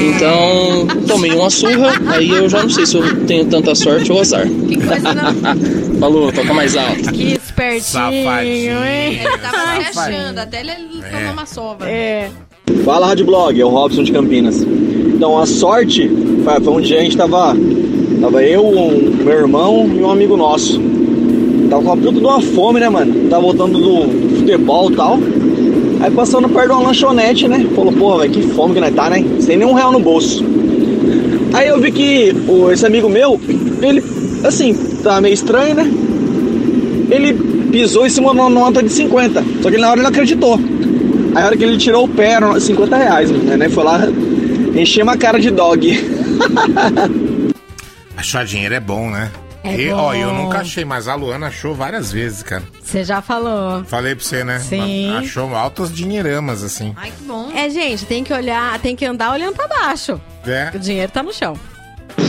[0.00, 4.20] Então, tomei uma surra, aí eu já não sei se eu tenho tanta sorte ou
[4.20, 4.46] azar.
[6.00, 7.12] Falou, toca mais alto.
[7.12, 8.84] Que espertinho, Safadinho.
[8.84, 9.20] hein?
[9.20, 10.72] Ele tava se achando, até ele
[11.10, 11.88] tomou uma sova.
[11.88, 12.30] É.
[12.84, 14.62] Fala Rádio Blog, é o Robson de Campinas.
[14.62, 16.10] Então a sorte
[16.44, 17.56] foi, um dia a gente tava.
[18.20, 20.80] Tava eu, um, meu irmão e um amigo nosso.
[21.68, 23.28] Tava com uma puta de uma fome, né, mano?
[23.28, 25.18] Tava voltando do futebol e tal.
[26.00, 27.66] Aí passando perto de uma lanchonete, né?
[27.74, 29.24] Falou, porra, velho, que fome que nós tá, né?
[29.40, 30.44] Sem nenhum real no bolso.
[31.52, 33.40] Aí eu vi que o, esse amigo meu,
[33.82, 34.02] ele,
[34.44, 35.90] assim, tá meio estranho, né?
[37.10, 37.32] Ele
[37.70, 39.44] pisou em cima de uma nota de 50.
[39.62, 40.58] Só que na hora ele não acreditou.
[41.34, 43.68] Aí a hora que ele tirou o pé, era 50 reais, né?
[43.68, 44.00] Foi lá,
[44.74, 45.88] encheu uma cara de dog.
[48.16, 49.30] Achar dinheiro é bom, né?
[49.62, 49.96] É e, bom.
[49.96, 52.62] ó, eu nunca achei, mas a Luana achou várias vezes, cara.
[52.82, 53.84] Você já falou.
[53.84, 54.58] Falei pra você, né?
[54.60, 55.14] Sim.
[55.16, 56.94] Achou altas dinheiramas, assim.
[56.96, 57.50] Ai, que bom.
[57.54, 60.20] É, gente, tem que olhar, tem que andar olhando pra baixo.
[60.46, 60.70] É.
[60.74, 61.54] O dinheiro tá no chão.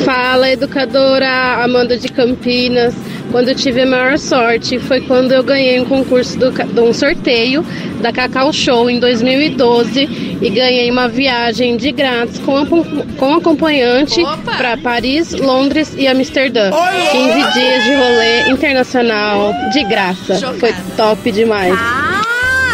[0.06, 2.94] Fala, educadora Amanda de Campinas.
[3.32, 6.92] Quando eu tive a maior sorte foi quando eu ganhei um concurso do, de um
[6.92, 7.64] sorteio
[8.02, 12.84] da Cacau Show em 2012 e ganhei uma viagem de grátis com, acom-
[13.18, 14.20] com acompanhante
[14.58, 16.72] para Paris, Londres e Amsterdã.
[17.12, 20.36] 15 dias de rolê internacional de graça.
[20.60, 21.78] Foi top demais.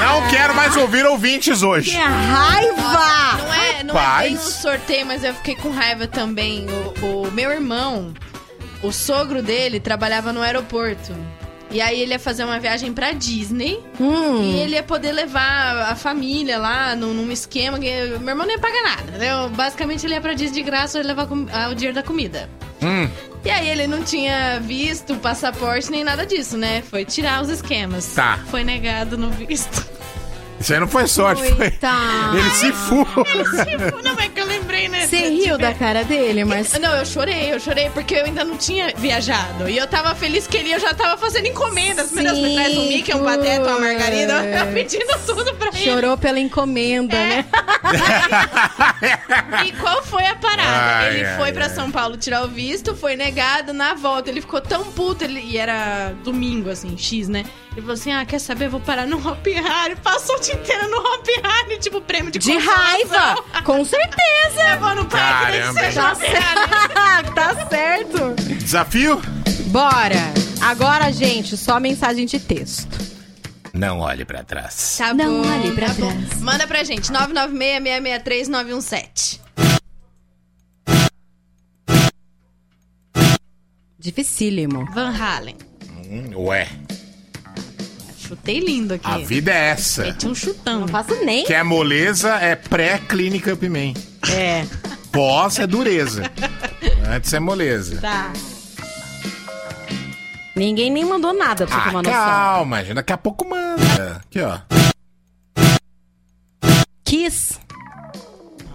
[0.06, 1.90] Não quero mais ouvir ouvintes hoje.
[1.90, 3.38] Que raiva!
[3.40, 6.68] Não é, não é bem um sorteio, mas eu fiquei com raiva também.
[7.02, 8.14] O, o meu irmão,
[8.84, 11.12] o sogro dele, trabalhava no aeroporto.
[11.76, 13.84] E aí ele ia fazer uma viagem pra Disney.
[14.00, 18.52] E ele ia poder levar a família lá num, num esquema que meu irmão não
[18.52, 19.50] ia pagar nada, entendeu?
[19.50, 22.50] Basicamente ele ia pra Disney de graça e levar o dinheiro da comida.
[22.82, 23.10] Hum.
[23.44, 26.82] E aí ele não tinha visto o passaporte nem nada disso, né?
[26.82, 28.06] Foi tirar os esquemas.
[28.16, 28.40] Tá.
[28.50, 29.86] Foi negado no visto.
[30.60, 31.68] Isso aí não foi sorte, foi.
[32.38, 33.06] Ele se fu.
[34.04, 35.06] Não, é que eu lembrei, né?
[35.06, 36.78] Você riu da cara dele, mas.
[36.80, 39.70] Não, eu chorei, eu chorei porque eu ainda não tinha viajado.
[39.70, 42.12] E eu tava feliz que ele eu já tava fazendo encomendas.
[42.12, 44.46] Meu Deus, me Sim, traz um Mickey, um pateta, uma margarida.
[44.66, 45.78] Eu pedindo tudo pra ele.
[45.84, 47.46] Chorou pela encomenda, né?
[49.66, 50.98] E qual foi a parada?
[50.98, 54.30] Ai, ele ai, foi pra São Paulo tirar o visto, foi negado na volta.
[54.30, 57.46] Ele ficou tão puto, ele, e era domingo, assim, X, né?
[57.76, 58.70] Ele falou assim: ah, quer saber?
[58.70, 59.98] Vou parar no Hop Harry.
[59.98, 63.36] Passou o dia inteiro no Hop Harry, tipo, prêmio de De raiva!
[63.66, 64.62] Com certeza!
[64.74, 67.34] Eu vou no parque, nem que Caramba, seja Tá Hop certo!
[67.36, 68.34] tá certo!
[68.64, 69.22] Desafio?
[69.68, 70.16] Bora!
[70.62, 72.96] Agora, gente, só mensagem de texto.
[73.74, 74.96] Não olhe pra trás.
[74.98, 76.10] Tá Não bom, olhe pra tá bom.
[76.12, 76.42] trás.
[76.42, 79.42] Manda pra gente, 996-663-917.
[84.00, 84.86] Dificílimo.
[84.94, 85.58] Van Halen.
[86.08, 86.70] Hum, ué,
[88.28, 89.08] Chutei lindo aqui.
[89.08, 90.04] a vida é essa.
[90.04, 90.82] Meti um chutão.
[90.82, 91.46] Não faço nem.
[91.46, 93.94] Quer moleza é pré-clínica Upman.
[94.32, 94.66] É.
[95.12, 96.24] Pós é dureza.
[97.08, 97.98] Antes é moleza.
[98.02, 98.32] Tá.
[100.56, 102.14] Ninguém nem mandou nada pra você Ah, tomar noção.
[102.26, 102.94] calma, gente.
[102.96, 104.22] Daqui a pouco manda.
[104.26, 104.60] Aqui, ó.
[107.04, 107.60] Kiss.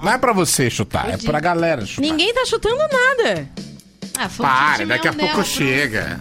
[0.02, 2.02] Não é pra você chutar, é pra galera chutar.
[2.02, 3.48] Ninguém tá chutando nada.
[4.16, 6.20] Ah, foi Para, daqui a pouco chega.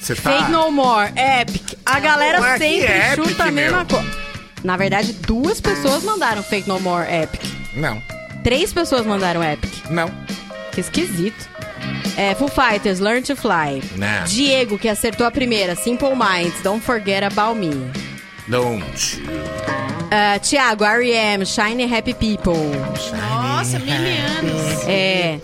[0.00, 0.30] Você tá...
[0.30, 1.74] Fake No More, Epic.
[1.84, 4.10] A galera é que sempre Epic, chuta a mesma coisa.
[4.64, 7.42] Na verdade, duas pessoas mandaram Fake No More, Epic.
[7.74, 8.02] Não,
[8.42, 9.72] Três pessoas mandaram Epic.
[9.90, 10.10] não.
[10.72, 11.48] Que esquisito.
[12.16, 13.82] É, Foo Fighters, Learn to Fly.
[13.96, 14.24] Não.
[14.24, 15.74] Diego, que acertou a primeira.
[15.74, 17.70] Simple Minds, Don't Forget About Me.
[18.48, 19.22] Don't.
[20.10, 22.54] Ah, Thiago, R.E.M., Shiny Happy People.
[23.16, 24.88] Nossa, mil anos.
[24.88, 25.38] É.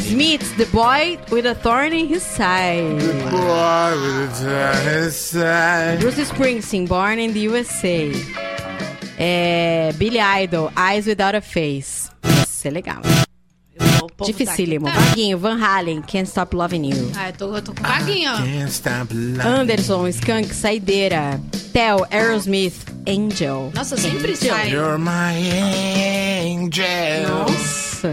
[0.00, 2.98] Smiths, The Boy with a Thorn in His Side.
[6.00, 8.10] Bruce Springsteen, Born in the USA.
[9.18, 12.10] É, Billy Idol, Eyes Without a Face.
[12.48, 13.00] Isso é legal.
[14.24, 14.86] Dificílimo.
[14.86, 17.12] tá- Vaguinho, Van Halen, Can't Stop Loving You.
[17.14, 18.24] Ah, eu tô, eu tô com loving
[19.60, 21.38] Anderson, Skunk, Saideira.
[21.72, 23.70] Theo, Aerosmith, Angel.
[23.74, 24.50] Nossa, sempre Angel.
[24.54, 24.68] sai.
[24.70, 25.34] You're my
[26.42, 27.28] angel.
[27.28, 28.12] Nossa.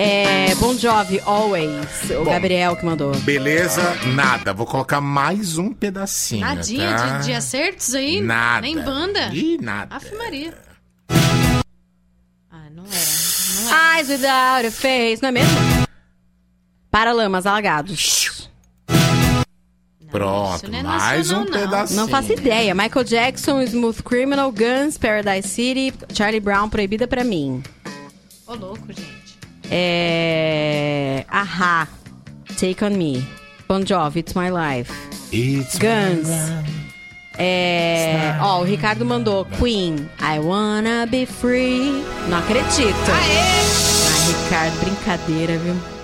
[0.00, 2.08] É, bon Jovi, Always.
[2.12, 2.30] O Bom.
[2.30, 3.12] Gabriel que mandou.
[3.22, 3.82] Beleza,
[4.14, 4.54] nada.
[4.54, 6.42] Vou colocar mais um pedacinho.
[6.42, 7.18] Nadinha tá?
[7.18, 8.20] de, de acertos aí?
[8.20, 8.60] Nada.
[8.60, 9.26] Nem banda?
[9.32, 9.96] Ih, nada.
[9.96, 10.54] Aff, Maria.
[12.48, 13.96] Ah, não era.
[13.98, 15.58] Eyes Without a Face, não é mesmo?
[16.92, 18.48] Paralamas Alagados.
[20.12, 21.46] Pronto, não é mais um não.
[21.46, 22.00] pedacinho.
[22.00, 22.72] Não faço ideia.
[22.72, 27.64] Michael Jackson, Smooth Criminal, Guns, Paradise City, Charlie Brown, Proibida pra mim.
[28.46, 29.17] Ô, louco, gente.
[29.70, 31.24] É...
[31.28, 31.88] Ahá,
[32.58, 33.26] Take On Me.
[33.68, 34.92] Bon Jovi, It's My Life.
[35.32, 36.28] It's Guns.
[37.36, 38.36] É...
[38.40, 42.02] Ó, o Ricardo mandou Queen, I Wanna Be Free.
[42.28, 42.96] Não acredito.
[43.10, 45.97] Ai, Ricardo, brincadeira, viu?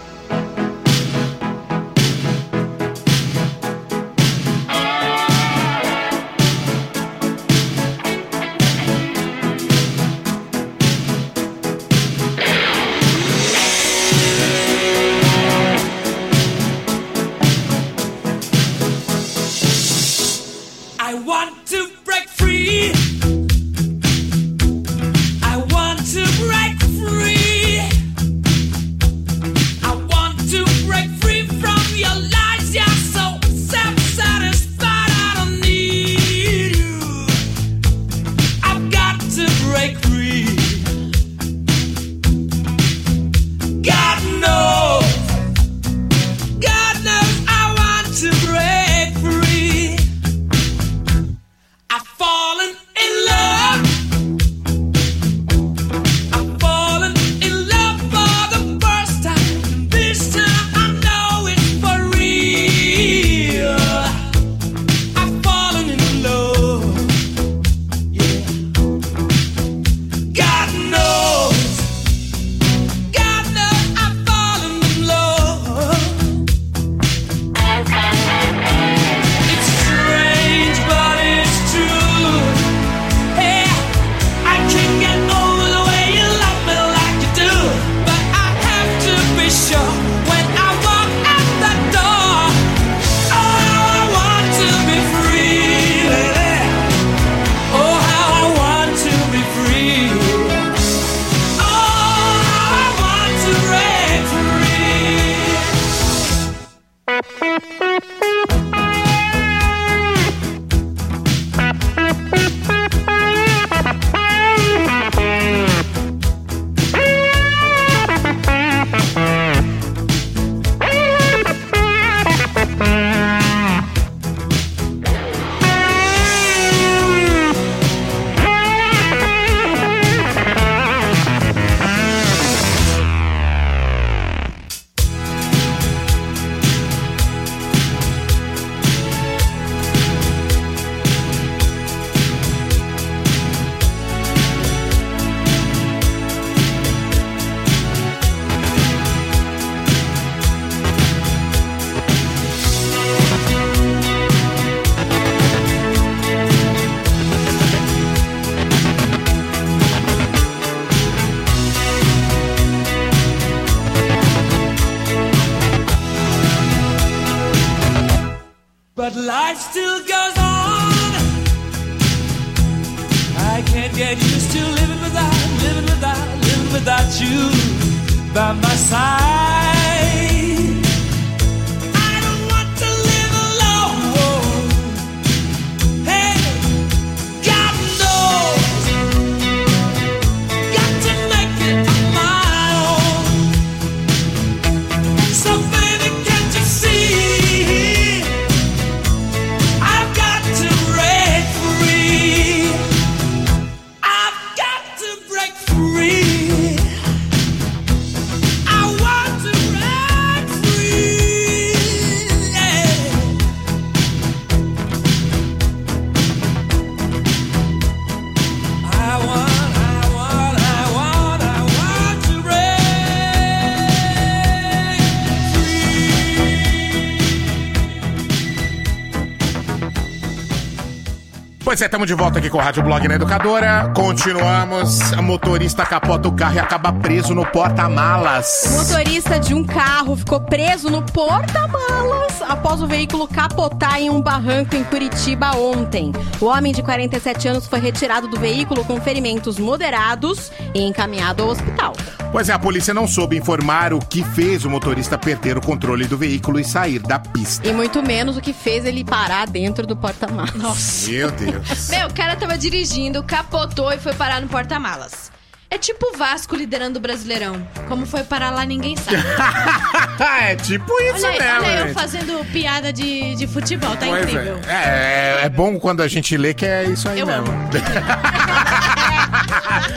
[231.94, 233.92] Estamos de volta aqui com o Rádio Blog na Educadora.
[233.94, 235.12] Continuamos.
[235.12, 238.64] Motorista capota o carro e acaba preso no porta-malas.
[238.66, 244.20] O motorista de um carro ficou preso no porta-malas após o veículo capotar em um
[244.20, 246.10] barranco em Curitiba ontem.
[246.40, 251.50] O homem de 47 anos foi retirado do veículo com ferimentos moderados e encaminhado ao
[251.50, 251.92] hospital.
[252.34, 256.04] Pois é, a polícia não soube informar o que fez o motorista perder o controle
[256.04, 257.68] do veículo e sair da pista.
[257.68, 261.06] E muito menos o que fez ele parar dentro do porta-malas.
[261.08, 261.83] Meu Deus.
[261.88, 265.32] Meu, o cara tava dirigindo, capotou e foi parar no porta-malas.
[265.70, 267.66] É tipo o Vasco liderando o Brasileirão.
[267.88, 269.16] Como foi parar lá, ninguém sabe.
[270.40, 271.56] é tipo isso Olha, aí, mesmo.
[271.56, 271.94] olha eu gente.
[271.94, 274.60] fazendo piada de, de futebol, tá Pois incrível.
[274.68, 275.40] É.
[275.42, 277.46] É, é bom quando a gente lê que é isso aí Eu mesmo.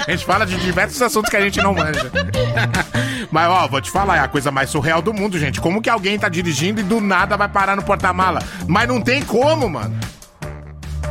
[0.07, 2.11] a gente fala de diversos assuntos que a gente não manja.
[3.29, 5.61] Mas, ó, vou te falar, é a coisa mais surreal do mundo, gente.
[5.61, 8.39] Como que alguém tá dirigindo e do nada vai parar no porta-mala?
[8.67, 9.95] Mas não tem como, mano.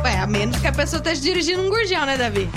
[0.07, 2.49] Ué, a menos que a pessoa esteja dirigindo um gurgel, né, Davi?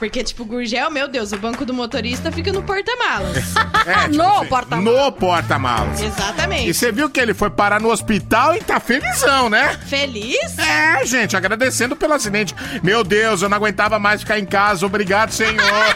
[0.00, 3.36] Porque, tipo, gurgel, meu Deus, o banco do motorista fica no porta-malas.
[3.84, 4.22] É, tipo
[4.54, 6.00] assim, No porta-malas.
[6.00, 6.68] Exatamente.
[6.68, 9.76] E você viu que ele foi parar no hospital e tá felizão, né?
[9.88, 10.56] Feliz?
[10.56, 12.54] É, gente, agradecendo pelo acidente.
[12.80, 14.86] Meu Deus, eu não aguentava mais ficar em casa.
[14.86, 15.52] Obrigado, senhor.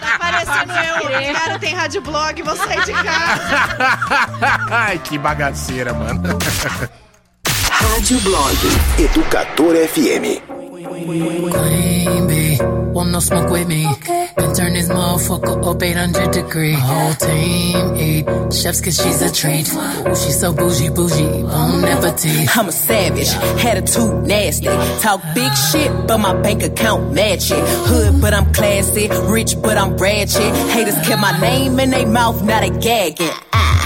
[0.00, 1.34] Tá parecendo eu.
[1.34, 3.42] Cara, tem rádio blog, vou sair de casa.
[4.70, 6.22] Ai, que bagaceira, mano.
[7.86, 8.56] Rádio Blog
[8.98, 10.42] Educadora FM.
[10.96, 12.58] Queen bee,
[12.92, 13.86] want no smoke with me.
[14.36, 16.72] Then turn this motherfucker up 800 degree.
[16.74, 19.68] Whole team eat chefs cause she's a treat.
[19.72, 22.56] Ooh, she's so bougie, bougie, bon appetit.
[22.56, 23.30] I'm a savage,
[23.64, 24.66] attitude nasty.
[25.00, 27.62] Talk big shit, but my bank account match it.
[27.88, 29.08] Hood, but I'm classy.
[29.30, 30.54] Rich, but I'm ratchet.
[30.70, 33.30] Haters kept my name in their mouth, not a gagging.
[33.52, 33.85] Ah,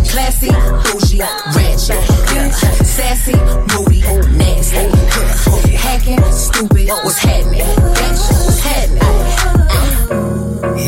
[0.11, 0.49] Classy,
[0.83, 1.19] bougie,
[1.55, 2.03] ratchet.
[2.85, 3.33] Sassy,
[3.71, 4.01] moody,
[4.37, 4.89] nasty.
[5.77, 7.61] Hacking, stupid, what's happening?
[7.61, 9.01] Bitch, what's happening?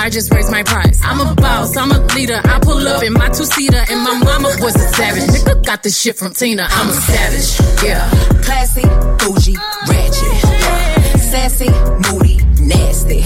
[0.00, 0.98] I just raised my price.
[1.04, 1.76] I'm a boss.
[1.76, 2.40] I'm a leader.
[2.42, 5.24] I pull up in my two seater, and my mama was a savage.
[5.24, 6.66] Nigga got this shit from Tina.
[6.70, 7.84] I'm a savage.
[7.84, 8.08] Yeah.
[8.40, 8.80] Classy,
[9.20, 11.20] bougie, ratchet.
[11.20, 11.68] Sassy,
[12.08, 13.20] moody, nasty.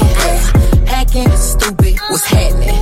[0.85, 2.75] Hacking, stupid, what's happening?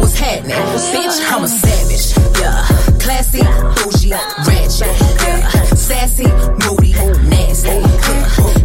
[0.00, 0.56] What's happening?
[0.56, 2.16] Bitch, I'm a savage.
[2.40, 2.64] Yeah.
[3.04, 3.42] Classy,
[3.84, 4.12] bougie,
[4.48, 4.96] ratchet.
[5.20, 5.50] Yeah.
[5.76, 6.24] Sassy,
[6.64, 6.94] moody,
[7.28, 7.68] nasty.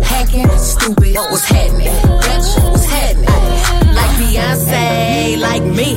[0.01, 2.04] Hacking, stupid, what's happening?
[5.35, 5.95] Like me.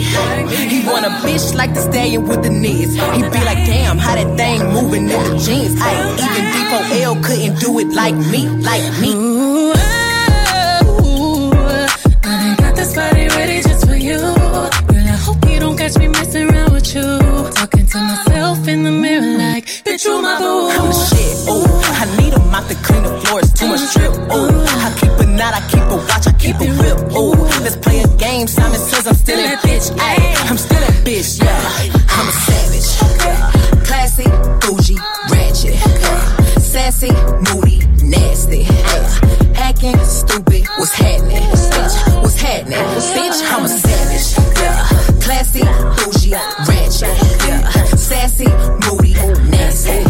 [0.68, 2.94] He want a bitch like the stallion with the knees.
[2.94, 5.80] He be like, damn, how that thing moving in the jeans.
[5.80, 9.14] I even D4L couldn't do it like me, like me.
[9.14, 9.72] Ooh,
[12.24, 14.18] I got this body ready just for you.
[14.18, 17.27] Girl, I hope you don't catch me messing around with you.
[17.58, 20.70] Talking to myself in the mirror like, bitch, you my boo.
[20.70, 21.66] I'm the shit, ooh.
[21.98, 24.62] I need a mop to clean the floors, too much drip, ooh.
[24.86, 27.34] I keep a knot, I keep a watch, I keep a whip, ooh.
[27.58, 30.48] Let's play a game, Simon says I'm still that bitch, ayy.
[30.48, 31.58] I'm still that bitch, yeah.
[32.14, 32.90] I'm a savage,
[33.26, 33.50] yeah.
[33.82, 34.30] Classy,
[34.62, 36.58] bougie, ratchet, yeah.
[36.62, 37.10] Sassy,
[37.42, 39.58] moody, nasty, yeah.
[39.58, 41.42] Hacking, stupid, what's happening?
[41.74, 42.78] Bitch, what's happening?
[43.18, 44.30] Bitch, I'm a savage,
[44.62, 44.86] yeah.
[45.18, 45.66] Classy,
[45.98, 46.38] bougie,
[46.70, 47.18] ratchet,
[48.38, 49.14] messy, moody,
[49.50, 50.02] nasty,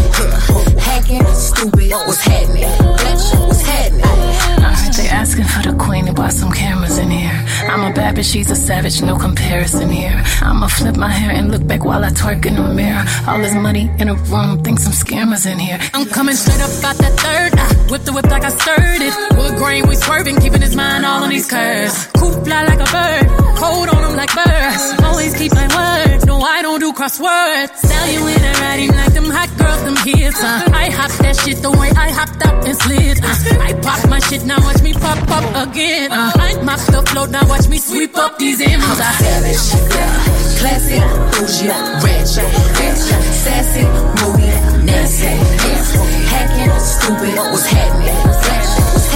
[0.79, 2.63] hacking, stupid, what's happening?
[2.63, 4.58] Black what's happening?
[4.99, 7.39] They asking for the queen to buy some cameras in here.
[7.71, 10.21] I'm a bad bitch, she's a savage, no comparison here.
[10.43, 13.05] I'ma flip my hair and look back while I twerk in the mirror.
[13.29, 15.79] All this money in a room, think some scammers in here.
[15.95, 17.51] I'm coming straight up out that third.
[17.55, 19.15] I whip the whip like I stirred it.
[19.39, 22.09] Wood grain, we swerving, keeping his mind all on these curves.
[22.19, 24.83] Coop fly like a bird, cold on him like birds.
[25.05, 27.71] Always keep my word, no, I don't do crosswords.
[27.87, 30.43] Tell you in a writing like them hot girls, them kids.
[30.43, 30.75] Uh.
[30.75, 33.23] I hop that shit the way I hopped up and slid.
[33.23, 33.63] Uh.
[33.63, 36.13] I pop my shit, now watch me pop up again.
[36.13, 36.33] Uh.
[36.35, 38.85] I mop the float, now watch me sweep up these M's.
[38.85, 39.13] Uh.
[39.19, 40.59] Savage, yeah.
[40.61, 40.99] classy,
[41.33, 41.69] bougie,
[42.05, 43.05] ratchet, bitch,
[43.43, 43.85] sassy,
[44.19, 44.51] moody,
[44.85, 45.33] nasty,
[45.63, 49.08] careful, hacking, stupid, what's happening, flashing, what's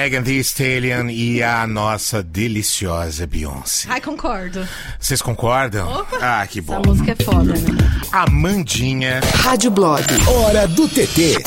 [0.00, 3.86] Megan Thee Stallion e a nossa deliciosa Beyoncé.
[3.90, 4.66] Ai, concordo.
[4.98, 5.86] Vocês concordam?
[5.92, 6.16] Opa.
[6.22, 6.72] Ah, que bom.
[6.72, 7.78] Essa música é foda, né?
[8.10, 9.20] Amandinha.
[9.42, 10.02] Rádio Blog.
[10.26, 11.44] Hora do TT.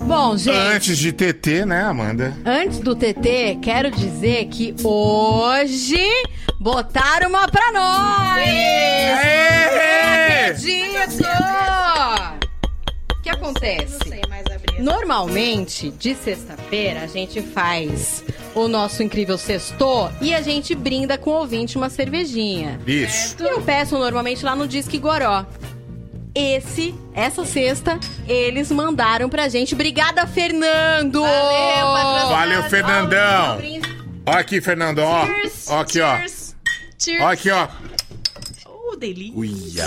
[0.00, 0.56] Bom, gente.
[0.56, 2.34] Antes de TT, né, Amanda?
[2.46, 6.08] Antes do TT, quero dizer que hoje
[6.58, 8.38] botaram uma pra nós!
[8.38, 9.10] Aê!
[10.46, 11.22] Acredito!
[13.12, 14.20] O que acontece?
[14.80, 18.24] Normalmente, de sexta-feira, a gente faz
[18.54, 22.80] o nosso incrível sexto e a gente brinda com o ouvinte uma cervejinha.
[22.86, 23.36] Isso.
[23.40, 25.44] E eu peço normalmente lá no Disque Goró.
[26.34, 29.74] Esse, essa sexta, eles mandaram pra gente.
[29.74, 31.20] Obrigada, Fernando!
[31.22, 33.58] Valeu, Valeu, Fernandão.
[34.26, 35.26] Ó aqui, Fernando, ó.
[35.26, 36.16] Cheers, Ó aqui, ó.
[36.18, 36.54] cheers.
[37.20, 37.68] Ó aqui, ó.
[38.66, 39.34] Oh, delícia.
[39.36, 39.86] Uia.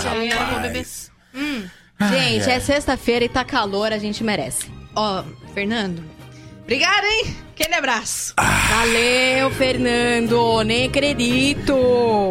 [1.34, 1.62] Hum.
[2.00, 2.50] Gente, Ai, ai.
[2.56, 4.66] é sexta-feira e tá calor, a gente merece.
[4.94, 5.22] Ó,
[5.54, 6.02] Fernando.
[6.62, 7.36] Obrigada, hein?
[7.54, 8.34] Aquele abraço.
[8.38, 10.62] Valeu, Fernando!
[10.64, 11.74] Nem acredito!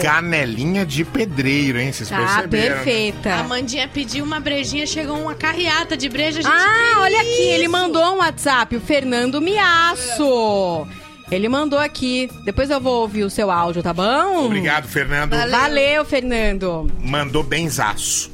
[0.01, 1.91] Canelinha de pedreiro, hein?
[1.93, 2.75] Vocês Tá perceberam?
[2.75, 3.35] perfeita.
[3.35, 6.41] A Mandinha pediu uma brejinha, chegou uma carreata de breja.
[6.41, 7.71] Gente, Ah, que olha aqui, ele isso?
[7.71, 10.87] mandou um WhatsApp, o Fernando Miaço.
[11.31, 12.29] Ele mandou aqui.
[12.43, 14.45] Depois eu vou ouvir o seu áudio, tá bom?
[14.45, 15.35] Obrigado, Fernando.
[15.49, 16.91] Valeu, Fernando.
[16.99, 18.29] Mandou benzaço.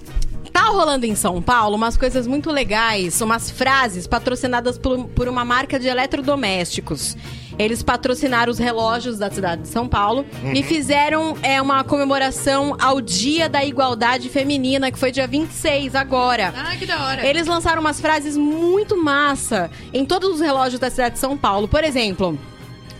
[0.53, 5.43] Tá rolando em São Paulo umas coisas muito legais, umas frases patrocinadas por, por uma
[5.45, 7.15] marca de eletrodomésticos.
[7.57, 10.53] Eles patrocinaram os relógios da cidade de São Paulo Uhum.
[10.53, 16.53] e fizeram é, uma comemoração ao Dia da Igualdade Feminina, que foi dia 26, agora.
[16.55, 17.25] Ah, que da hora.
[17.27, 21.67] Eles lançaram umas frases muito massa em todos os relógios da cidade de São Paulo.
[21.67, 22.39] Por exemplo,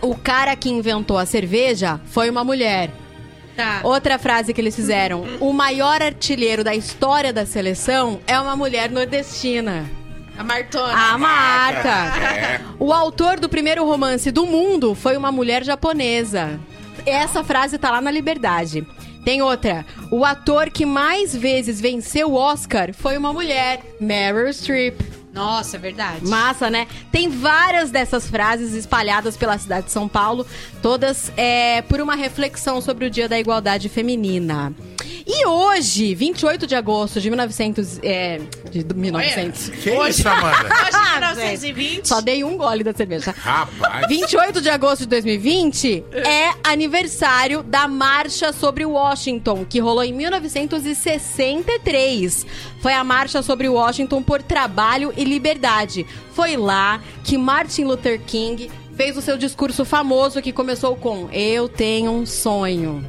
[0.02, 2.90] o cara que inventou a cerveja foi uma mulher.
[3.60, 3.80] Tá.
[3.84, 8.90] Outra frase que eles fizeram: o maior artilheiro da história da seleção é uma mulher
[8.90, 9.84] nordestina.
[10.38, 10.94] A Martona.
[10.94, 11.88] A Marta.
[11.88, 12.60] É.
[12.78, 16.58] O autor do primeiro romance do mundo foi uma mulher japonesa.
[17.04, 18.86] Essa frase tá lá na Liberdade.
[19.22, 19.84] Tem outra.
[20.10, 24.98] O ator que mais vezes venceu o Oscar foi uma mulher, Meryl Streep.
[25.40, 26.26] Nossa, é verdade.
[26.26, 26.86] Massa, né?
[27.10, 30.46] Tem várias dessas frases espalhadas pela cidade de São Paulo,
[30.82, 34.74] todas é, por uma reflexão sobre o Dia da Igualdade Feminina.
[35.26, 38.00] E hoje, 28 de agosto de 1900.
[38.02, 38.40] É,
[38.70, 39.68] de 1900.
[39.70, 40.66] Que isso, Amanda?
[40.66, 42.06] Hoje, Ah, 1920.
[42.08, 43.34] Só dei um gole da cerveja.
[43.36, 44.06] Rapaz.
[44.08, 52.46] 28 de agosto de 2020 é aniversário da Marcha sobre Washington, que rolou em 1963.
[52.80, 56.04] Foi a Marcha sobre Washington por Trabalho e Liberdade.
[56.32, 61.68] Foi lá que Martin Luther King fez o seu discurso famoso que começou com Eu
[61.68, 63.04] tenho um sonho.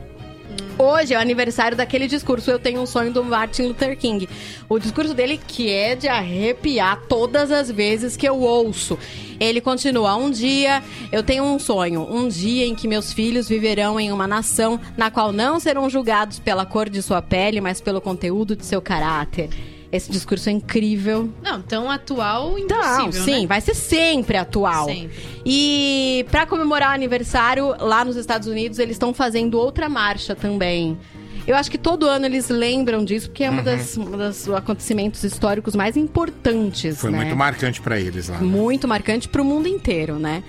[0.78, 4.28] Hoje é o aniversário daquele discurso Eu Tenho um Sonho do Martin Luther King.
[4.68, 8.98] O discurso dele que é de arrepiar todas as vezes que eu ouço.
[9.40, 10.82] Ele continua: Um dia
[11.12, 15.12] eu tenho um sonho, um dia em que meus filhos viverão em uma nação na
[15.12, 19.50] qual não serão julgados pela cor de sua pele, mas pelo conteúdo de seu caráter.
[19.92, 21.30] Esse discurso é incrível.
[21.44, 23.48] Não, tão atual, impossível, sim, né?
[23.48, 24.86] vai ser sempre atual.
[24.86, 25.20] Sempre.
[25.46, 30.98] E pra comemorar o aniversário, lá nos Estados Unidos, eles estão fazendo outra marcha também.
[31.46, 33.66] Eu acho que todo ano eles lembram disso, porque é uma Uhum.
[33.66, 37.18] das, um dos acontecimentos históricos mais importantes, Foi né?
[37.18, 38.40] muito marcante pra eles lá.
[38.40, 40.44] Muito marcante pro mundo inteiro, né?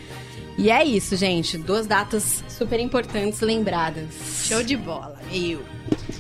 [0.59, 1.57] E é isso, gente.
[1.57, 4.05] Duas datas super importantes lembradas.
[4.47, 5.61] Show de bola, meu.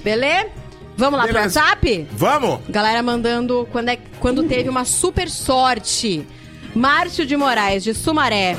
[0.03, 0.49] Beleza?
[0.97, 1.59] Vamos lá Beleza.
[1.59, 2.09] pro WhatsApp?
[2.13, 2.61] Vamos!
[2.69, 6.27] Galera mandando quando, é, quando teve uma super sorte.
[6.75, 8.57] Márcio de Moraes, de Sumaré.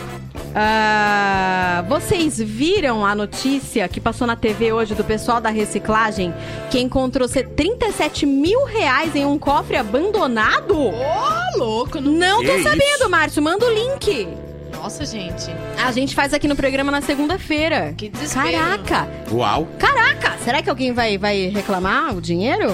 [0.56, 6.34] Ah, vocês viram a notícia que passou na TV hoje do pessoal da reciclagem
[6.70, 10.78] que encontrou se- 37 mil reais em um cofre abandonado?
[10.78, 13.42] Ô, louco, não Não tô Que sabendo, Márcio.
[13.42, 14.28] Manda o link.
[14.84, 15.50] Nossa, gente.
[15.82, 17.94] A gente faz aqui no programa na segunda-feira.
[17.96, 18.52] Que desespero.
[18.52, 19.08] Caraca!
[19.32, 19.66] Uau.
[19.80, 20.38] Caraca!
[20.44, 22.68] Será que alguém vai, vai reclamar o dinheiro?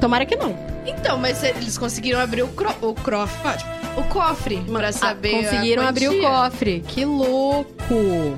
[0.00, 0.56] Tomara que não.
[0.86, 3.40] Então, mas eles conseguiram abrir o, cro o cofre.
[3.44, 5.34] ó, tipo, O cofre pra saber.
[5.34, 6.84] a Conseguiram abrir o cofre.
[6.86, 8.36] Que louco!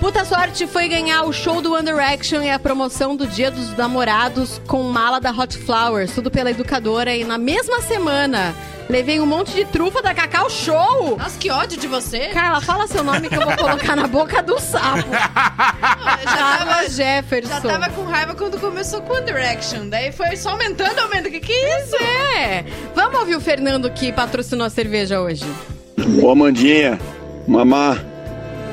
[0.00, 3.76] Puta sorte foi ganhar o show do One Direction e a promoção do Dia dos
[3.76, 7.14] Namorados com mala da Hot Flowers, tudo pela educadora.
[7.14, 8.54] E na mesma semana,
[8.88, 11.18] levei um monte de trufa da Cacau Show.
[11.18, 12.28] Nossa, que ódio de você.
[12.28, 15.06] Carla, fala seu nome que eu vou colocar na boca do sapo.
[15.06, 15.12] Eu
[16.30, 17.52] já tava, Jefferson.
[17.52, 19.90] já tava com raiva quando começou com One Direction.
[19.90, 21.26] Daí foi só aumentando, aumentando.
[21.28, 21.96] O que que é isso?
[21.96, 22.64] É.
[22.94, 25.44] Vamos ouvir o Fernando que patrocinou a cerveja hoje.
[26.22, 26.98] Ô Amandinha,
[27.46, 27.98] Mamá,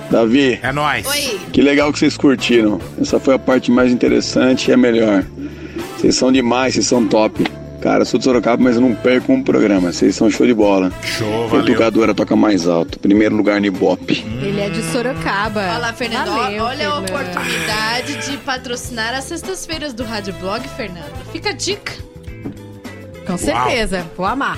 [0.10, 0.60] Davi.
[0.62, 1.05] É nóis.
[1.08, 1.39] Oi.
[1.51, 2.80] Que legal que vocês curtiram.
[2.99, 5.24] Essa foi a parte mais interessante e a melhor.
[5.97, 7.45] Vocês são demais, vocês são top.
[7.82, 9.91] Cara, sou de Sorocaba, mas eu não perco um programa.
[9.93, 10.91] Vocês são show de bola.
[11.03, 11.66] Show, A valeu.
[11.68, 12.99] educadora toca mais alto.
[12.99, 14.26] Primeiro lugar no Ibope.
[14.41, 15.60] Ele é de Sorocaba.
[15.62, 16.28] Olha lá, Fernando.
[16.28, 17.10] Valeu, olha a Fernando.
[17.10, 21.14] oportunidade de patrocinar as sextas-feiras do Rádio Blog, Fernando.
[21.32, 21.93] Fica a dica.
[23.26, 24.05] Com certeza.
[24.18, 24.58] Vou amar.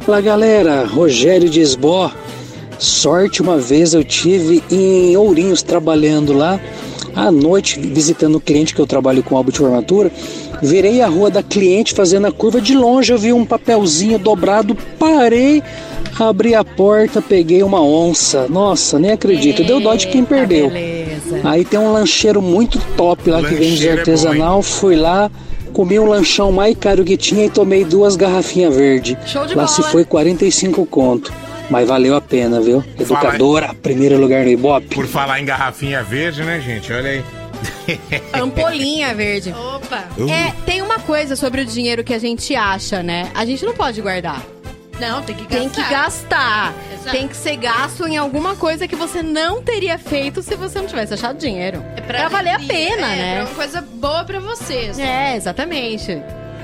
[0.00, 2.12] Fala galera, Rogério de Esbó.
[2.78, 6.60] Sorte uma vez eu tive em Ourinhos trabalhando lá.
[7.14, 10.12] À noite, visitando o cliente que eu trabalho com álbum de formatura,
[10.62, 14.76] virei a rua da cliente fazendo a curva de longe, eu vi um papelzinho dobrado,
[14.98, 15.62] parei,
[16.18, 18.46] abri a porta, peguei uma onça.
[18.48, 19.64] Nossa, nem acredito.
[19.64, 20.70] Deu dó de quem perdeu.
[21.42, 25.30] Aí tem um lancheiro muito top lá que vende é artesanal, fui lá,
[25.72, 29.16] comi um lanchão mais caro que tinha e tomei duas garrafinhas verde.
[29.24, 29.68] Show de lá bola.
[29.68, 31.32] se foi 45 conto.
[31.70, 32.84] Mas valeu a pena, viu?
[32.98, 34.94] Educadora, primeiro lugar no Ibope.
[34.94, 36.92] Por falar em garrafinha verde, né, gente?
[36.92, 37.24] Olha aí.
[38.32, 39.52] Ampolinha verde.
[39.52, 40.04] Opa.
[40.18, 40.28] Uh.
[40.28, 43.30] É, tem uma coisa sobre o dinheiro que a gente acha, né?
[43.34, 44.42] A gente não pode guardar.
[45.00, 45.58] Não, tem que gastar.
[45.58, 46.74] Tem que gastar.
[46.92, 47.16] Exato.
[47.16, 50.86] Tem que ser gasto em alguma coisa que você não teria feito se você não
[50.86, 51.84] tivesse achado dinheiro.
[51.96, 53.34] É pra, valer a pena, é, né?
[53.34, 54.98] Pra uma coisa boa pra vocês.
[54.98, 56.22] É, exatamente.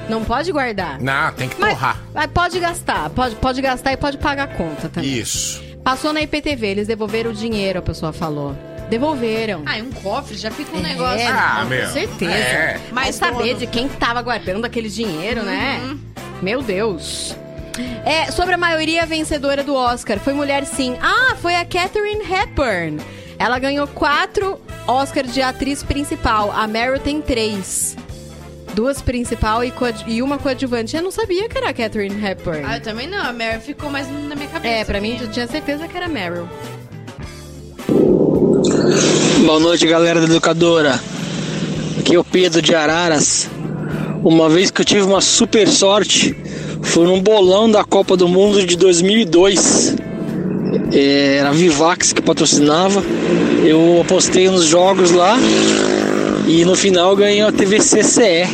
[0.08, 1.00] Não pode guardar.
[1.00, 2.00] Não, tem que Mas, torrar.
[2.14, 3.08] mas pode gastar.
[3.10, 5.10] Pode, pode gastar e pode pagar a conta também.
[5.10, 5.62] Isso.
[5.84, 8.56] Passou na IPTV, eles devolveram o dinheiro, a pessoa falou.
[8.90, 9.62] Devolveram.
[9.64, 11.26] Ah, é um cofre já fica um É, negócio.
[11.28, 11.86] Ah, meu.
[11.86, 12.32] Com certeza.
[12.34, 12.80] É.
[12.92, 15.96] Mas saber de quem tava guardando aquele dinheiro, né?
[16.42, 17.34] Meu Deus.
[18.04, 20.96] É, sobre a maioria vencedora do Oscar, foi mulher sim.
[21.00, 23.00] Ah, foi a Catherine Hepburn.
[23.38, 26.52] Ela ganhou quatro Oscars de atriz principal.
[26.52, 27.96] A Meryl tem três.
[28.74, 29.72] Duas principal e,
[30.06, 30.96] e uma coadjuvante.
[30.96, 32.62] Eu não sabia que era a Catherine Hepburn.
[32.64, 33.18] Ah, eu também não.
[33.18, 34.74] A Mary ficou mais na minha cabeça.
[34.74, 36.48] é, pra mim, eu tinha certeza que era Meryl.
[39.44, 40.98] Boa noite, galera da educadora.
[41.98, 43.48] Aqui é o Pedro de Araras.
[44.24, 46.34] Uma vez que eu tive uma super sorte,
[46.82, 49.96] foi num bolão da Copa do Mundo de 2002.
[50.92, 53.02] É, Era a Vivax que patrocinava.
[53.64, 55.36] Eu apostei nos jogos lá
[56.46, 58.46] e no final eu ganhei uma TV CCE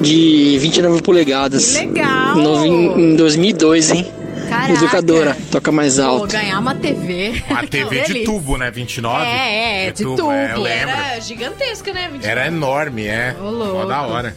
[0.00, 1.74] de 29 polegadas.
[1.74, 2.36] legal!
[2.36, 4.06] No, em, em 2002, hein?
[4.48, 4.72] Caraca!
[4.72, 6.26] Educadora, toca mais alto.
[6.32, 7.42] ganhar uma TV.
[7.48, 8.24] A TV de Delícia.
[8.24, 8.70] tubo, né?
[8.70, 9.24] 29.
[9.24, 10.30] É, é, de tubo.
[10.30, 10.90] É, eu lembro.
[10.90, 12.10] Era gigantesca, né?
[12.22, 13.34] Era enorme, é.
[13.40, 14.36] Ó, da hora.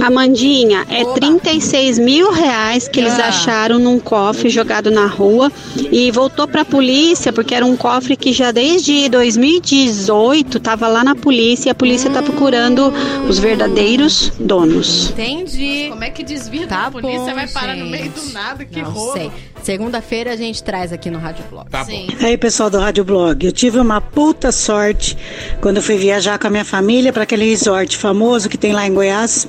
[0.00, 5.50] Amandinha, é 36 mil reais que eles acharam num cofre jogado na rua
[5.90, 11.14] e voltou pra polícia, porque era um cofre que já desde 2018 tava lá na
[11.14, 12.92] polícia e a polícia tá procurando
[13.28, 15.10] os verdadeiros donos.
[15.10, 15.86] Entendi.
[15.90, 17.18] Como é que desvia Tá da polícia?
[17.20, 18.32] bom, vai parar no meio do gente.
[18.32, 18.64] nada?
[18.64, 19.12] Que Não roubo.
[19.12, 19.30] sei.
[19.62, 21.70] Segunda-feira a gente traz aqui no Rádio Blog.
[21.70, 22.08] Tá Sim.
[22.20, 25.16] E aí, pessoal do Rádio Blog, eu tive uma puta sorte
[25.60, 28.86] quando eu fui viajar com a minha família para aquele resort famoso que tem lá
[28.86, 29.48] em Goiás.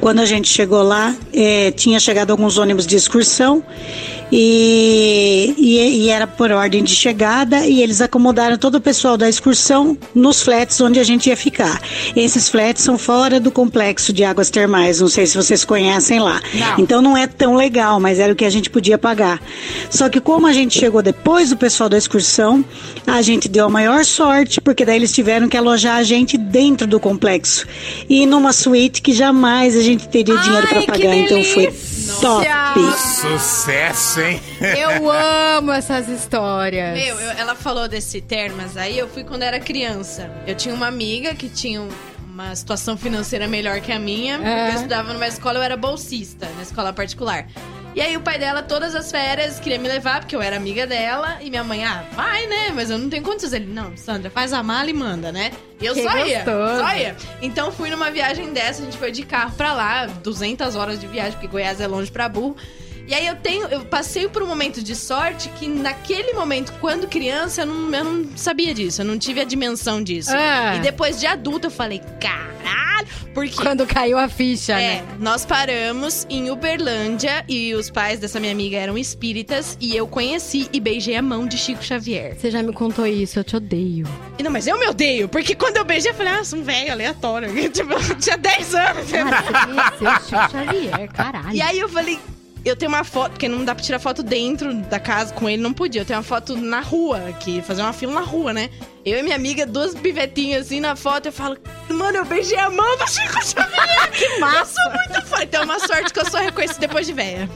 [0.00, 3.62] Quando a gente chegou lá, eh, tinha chegado alguns ônibus de excursão
[4.34, 9.28] e, e, e era por ordem de chegada e eles acomodaram todo o pessoal da
[9.28, 11.78] excursão nos flats onde a gente ia ficar.
[12.16, 16.40] Esses flats são fora do complexo de águas termais, não sei se vocês conhecem lá.
[16.78, 19.38] Então não é tão legal, mas era o que a gente podia pagar.
[19.90, 22.64] Só que como a gente chegou depois do pessoal da excursão,
[23.06, 26.86] a gente deu a maior sorte, porque daí eles tiveram que alojar a gente dentro
[26.86, 27.66] do complexo.
[28.08, 31.66] E numa suíte que jamais a gente teria dinheiro para pagar, então foi
[32.20, 32.46] top.
[32.98, 34.40] Sucesso, hein?
[34.60, 36.94] Eu amo essas histórias.
[36.96, 40.30] Meu, eu- ela falou desse termas aí, eu fui quando era criança.
[40.46, 41.88] Eu tinha uma amiga que tinha um-
[42.32, 44.70] uma situação financeira melhor que a minha, porque É.
[44.70, 47.46] eu estudava numa escola, eu era bolsista, na escola particular.
[47.94, 50.86] E aí o pai dela, todas as férias, queria me levar, porque eu era amiga
[50.86, 52.70] dela, e minha mãe, ah, vai, né?
[52.74, 53.52] Mas eu não tenho condições.
[53.52, 55.52] Ele, não, Sandra, faz a mala e manda, né?
[55.78, 56.80] E eu Que só ia, gostoso.
[56.80, 57.16] só ia.
[57.42, 61.06] Então fui numa viagem dessa, a gente foi de carro pra lá, 200 horas de
[61.06, 62.56] viagem, porque Goiás é longe pra burro.
[63.06, 67.06] E aí eu tenho, eu passei por um momento de sorte que naquele momento, quando
[67.06, 70.30] criança, eu não, eu não sabia disso, eu não tive a dimensão disso.
[70.32, 70.76] Ah.
[70.76, 72.72] E depois de adulta eu falei, caralho,
[73.34, 75.04] porque Quando caiu a ficha, é, né?
[75.18, 80.68] nós paramos em Uberlândia e os pais dessa minha amiga eram espíritas e eu conheci
[80.72, 82.36] e beijei a mão de Chico Xavier.
[82.36, 84.06] Você já me contou isso, eu te odeio.
[84.42, 86.92] Não, mas eu me odeio, porque quando eu beijei, eu falei, ah, sou um velho
[86.92, 87.48] aleatório.
[87.70, 89.10] tipo, eu tinha 10 anos.
[89.10, 91.56] Cara, você conheceu o Chico Xavier, caralho.
[91.56, 92.18] E aí eu falei,
[92.64, 95.62] eu tenho uma foto, porque não dá pra tirar foto dentro da casa com ele,
[95.62, 96.02] não podia.
[96.02, 98.70] Eu tenho uma foto na rua aqui, fazer uma fila na rua, né?
[99.04, 101.56] Eu e minha amiga, duas pivetinhas assim na foto, eu falo,
[101.88, 104.10] mano, eu beijei a mão do Chico Xavier.
[104.12, 104.80] Que massa.
[104.80, 105.42] Eu sou muito fã.
[105.42, 107.50] Então é uma sorte que eu sou reconhecida depois de velha.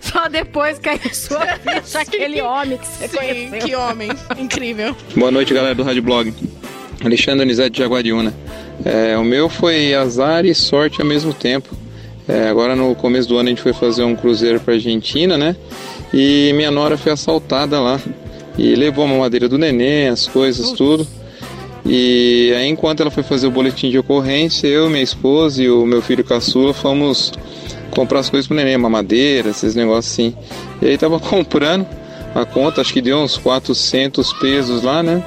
[0.00, 3.58] Só depois caiu sua ficha, aquele homem que você Sim, conheceu.
[3.60, 4.10] que homem.
[4.36, 4.96] Incrível.
[5.14, 6.34] Boa noite, galera do Rádio Blog.
[7.04, 8.34] Alexandre Anizete de Jaguariúna.
[8.84, 11.76] É, o meu foi azar e sorte ao mesmo tempo.
[12.30, 15.56] É, agora no começo do ano a gente foi fazer um cruzeiro para Argentina, né?
[16.14, 18.00] E minha nora foi assaltada lá.
[18.56, 21.04] E levou a mamadeira do neném, as coisas, tudo.
[21.84, 25.84] E aí enquanto ela foi fazer o boletim de ocorrência, eu, minha esposa e o
[25.84, 27.32] meu filho caçula fomos
[27.90, 30.32] comprar as coisas pro neném, mamadeira, esses negócios assim.
[30.80, 31.84] E aí tava comprando
[32.32, 35.20] a conta, acho que deu uns 400 pesos lá, né?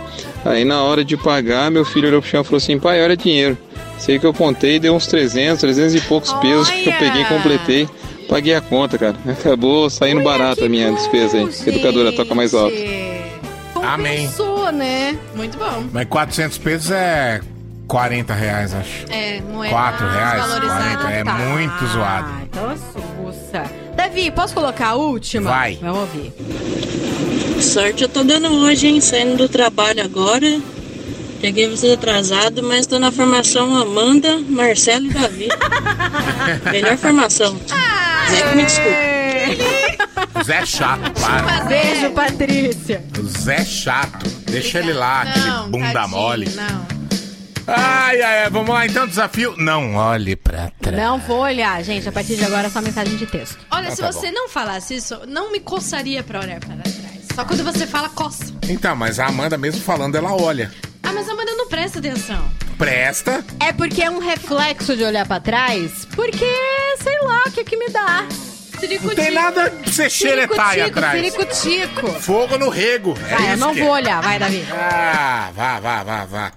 [0.46, 3.18] Aí na hora de pagar, meu filho olhou pro chão e falou assim: pai, olha
[3.18, 3.58] dinheiro.
[4.04, 7.26] Sei que eu contei, deu uns 300, 300 e poucos pesos que eu peguei e
[7.26, 7.88] completei.
[8.28, 9.16] Paguei a conta, cara.
[9.30, 11.50] Acabou saindo barato a minha despesa aí.
[11.68, 12.76] Educadora toca mais alto.
[13.82, 14.28] Amém.
[14.28, 15.18] Compensou, né?
[15.36, 15.86] Muito bom.
[15.94, 17.40] Mas 400 pesos é
[17.88, 19.06] 40 reais, acho.
[19.10, 20.42] É, moeda 4 reais?
[20.44, 20.98] desvalorizada.
[20.98, 21.34] 40, é Tá.
[21.34, 22.28] muito zoado.
[22.30, 23.64] Ah, então assusta.
[23.96, 25.50] Davi, posso colocar a última?
[25.50, 25.78] Vai.
[25.82, 26.34] Vamos ouvir.
[27.62, 29.00] Sorte eu tô dando hoje, hein?
[29.00, 30.60] Saindo do trabalho agora.
[31.44, 35.50] Peguei vocês atrasado, mas tô na formação Amanda, Marcelo e Davi.
[36.72, 37.60] Melhor formação.
[38.32, 40.42] Zé que me desculpa.
[40.46, 41.66] Zé chato, para.
[41.66, 43.04] Beijo, Patrícia.
[43.20, 44.26] O Zé chato.
[44.50, 46.50] Deixa ele lá, aquele Não, bunda tadinho, mole.
[46.56, 46.88] Não.
[47.68, 49.54] Ai, ai, ai, vamos lá então, desafio.
[49.58, 50.96] Não olhe pra trás.
[50.98, 52.08] Não vou olhar, gente.
[52.08, 53.58] A partir de agora é só mensagem de texto.
[53.70, 56.94] Olha, Ah, se tá você não falasse isso, não me coçaria pra olhar para trás.
[57.36, 58.46] Só quando você fala, coça.
[58.70, 60.72] Então, mas a Amanda mesmo falando, ela olha.
[61.14, 62.52] Mas a Amanda não presta atenção.
[62.78, 63.46] Presta.
[63.60, 66.46] É porque é um reflexo de olhar pra trás, porque,
[67.02, 68.26] sei lá, o que que me dá.
[69.02, 71.18] Não tem nada de ser xeretai atrás.
[71.18, 72.08] ciricutico.
[72.20, 73.18] Fogo no rego.
[73.30, 74.02] É Vai, eu não que vou é.
[74.02, 74.22] olhar.
[74.22, 74.66] Vai, Davi.
[74.74, 76.52] Ah, vá, vá, vá, vá.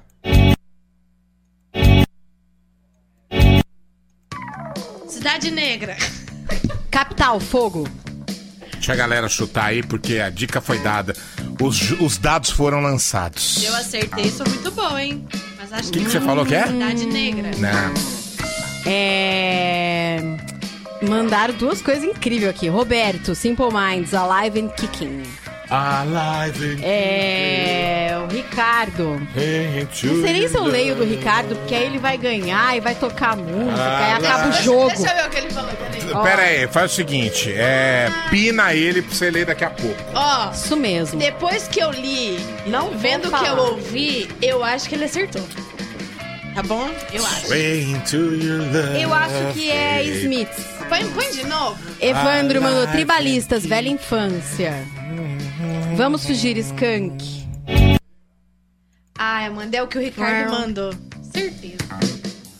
[5.08, 5.96] Cidade Negra.
[6.90, 7.88] Capital, fogo.
[8.72, 11.14] Deixa a galera chutar aí, porque a dica foi dada.
[11.60, 13.62] Os, os dados foram lançados.
[13.64, 15.26] Eu acertei, sou muito bom, hein?
[15.58, 16.66] Mas acho Que que você falou que é?
[16.66, 17.50] Cidade Negra.
[17.58, 17.94] Não.
[18.84, 20.18] É.
[21.08, 22.68] Mandaram duas coisas incríveis aqui.
[22.68, 25.22] Roberto, Simple Minds, Alive and Kicking.
[25.68, 26.78] Alive.
[26.82, 28.16] É.
[28.22, 29.20] O Ricardo.
[29.20, 32.94] Não sei nem se eu leio do Ricardo, porque aí ele vai ganhar e vai
[32.94, 34.88] tocar música, aí acaba o jogo.
[34.88, 35.70] Deixa eu ver o que ele falou.
[35.72, 36.22] peraí.
[36.22, 39.96] Pera aí, faz o seguinte, é, pina ele pra você ler daqui a pouco.
[40.14, 41.18] Ó, Isso mesmo.
[41.18, 43.48] depois que eu li, Não vendo o que falar.
[43.48, 45.42] eu ouvi, eu acho que ele acertou.
[46.54, 46.88] Tá bom?
[47.12, 47.54] Eu acho.
[47.54, 49.02] Into your love.
[49.02, 50.48] Eu acho que é Smith.
[50.88, 51.76] Põe, põe de novo.
[52.00, 54.72] Evandro mandou Tribalistas, velha infância.
[55.96, 57.46] Vamos fugir, Skunk.
[59.18, 60.92] Ah, eu mandei o que o Ricardo mandou.
[61.32, 61.76] Certeza.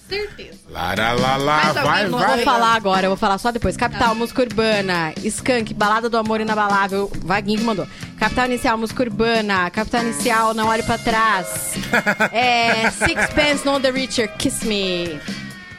[0.09, 0.57] Certeza.
[0.71, 2.09] Lá, lá, lá, vai, vai.
[2.09, 3.77] vou falar agora, eu vou falar só depois.
[3.77, 5.13] Capital, música urbana.
[5.23, 7.13] Skunk, balada do amor inabalável.
[7.25, 7.87] Vaguinho que mandou.
[8.19, 9.71] Capital inicial, música urbana.
[9.71, 11.75] Capital inicial, não olhe pra trás.
[12.33, 15.21] é, Sixpence, No The Richer, Kiss Me.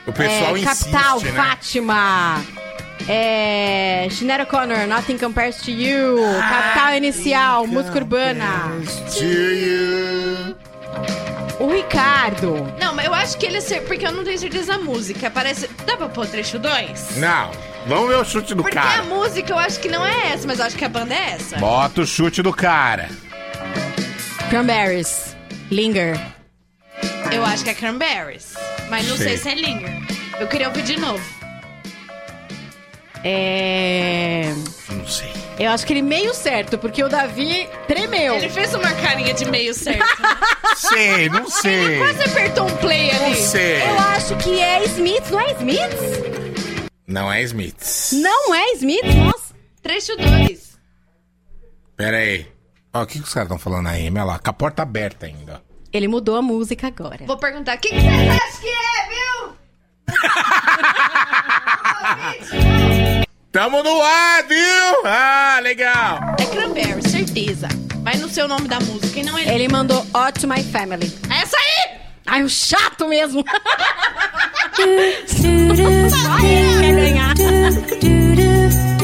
[0.05, 1.31] O pessoal é, insiste, Capital, né?
[1.31, 2.45] Fátima.
[3.07, 6.17] É, Sinead O'Connor, Nothing Compares to You.
[6.39, 8.71] Capital inicial, música urbana.
[9.17, 10.55] To you.
[11.59, 12.71] O Ricardo.
[12.79, 15.29] Não, mas eu acho que ele acertou, porque eu não tenho certeza da música.
[15.31, 15.69] Parece.
[15.85, 17.17] Dá pra pôr trecho 2?
[17.17, 17.49] Não,
[17.87, 19.03] vamos ver o chute do Porque a cara.
[19.03, 21.57] música eu acho que não é essa, mas eu acho que a banda é essa.
[21.57, 23.09] Bota o chute do cara.
[24.49, 25.35] Cranberries.
[25.71, 26.19] Linger.
[27.31, 28.53] Eu acho que é Cranberries.
[28.89, 29.29] Mas não Sei.
[29.29, 29.91] sei, se é Linger.
[30.39, 31.23] Eu queria ouvir de novo.
[33.29, 34.53] É.
[34.89, 35.31] Não sei.
[35.59, 38.35] Eu acho que ele meio certo, porque o Davi tremeu.
[38.35, 39.99] Ele fez uma carinha de meio certo.
[40.21, 40.29] né?
[40.77, 41.97] Sei, não sei.
[41.97, 43.35] Quase apertou um play Não ali.
[43.35, 43.81] sei.
[43.81, 46.89] Eu acho que é Smith, não é Smith?
[47.07, 48.09] Não é Smith.
[48.13, 49.03] Não é Smith?
[49.15, 49.55] Nossa.
[49.81, 50.77] Trecho 2.
[51.95, 52.45] Pera aí.
[52.93, 54.07] Ó, o que, que os caras estão falando aí?
[54.07, 55.63] Olha lá, com a porta aberta ainda.
[55.91, 57.25] Ele mudou a música agora.
[57.25, 59.57] Vou perguntar: o que, que vocês acham que é, viu?
[63.51, 65.05] Tamo no ar, viu?
[65.05, 66.19] Ah, legal.
[66.39, 67.67] É Cranberry, certeza.
[68.03, 69.53] Mas no seu nome da música, e não é.
[69.53, 71.11] Ele mandou Ótima to My Family.
[71.29, 71.97] É essa aí!
[72.25, 73.43] Ai, o chato mesmo.
[74.77, 74.85] Só
[76.45, 77.33] ele quer ganhar.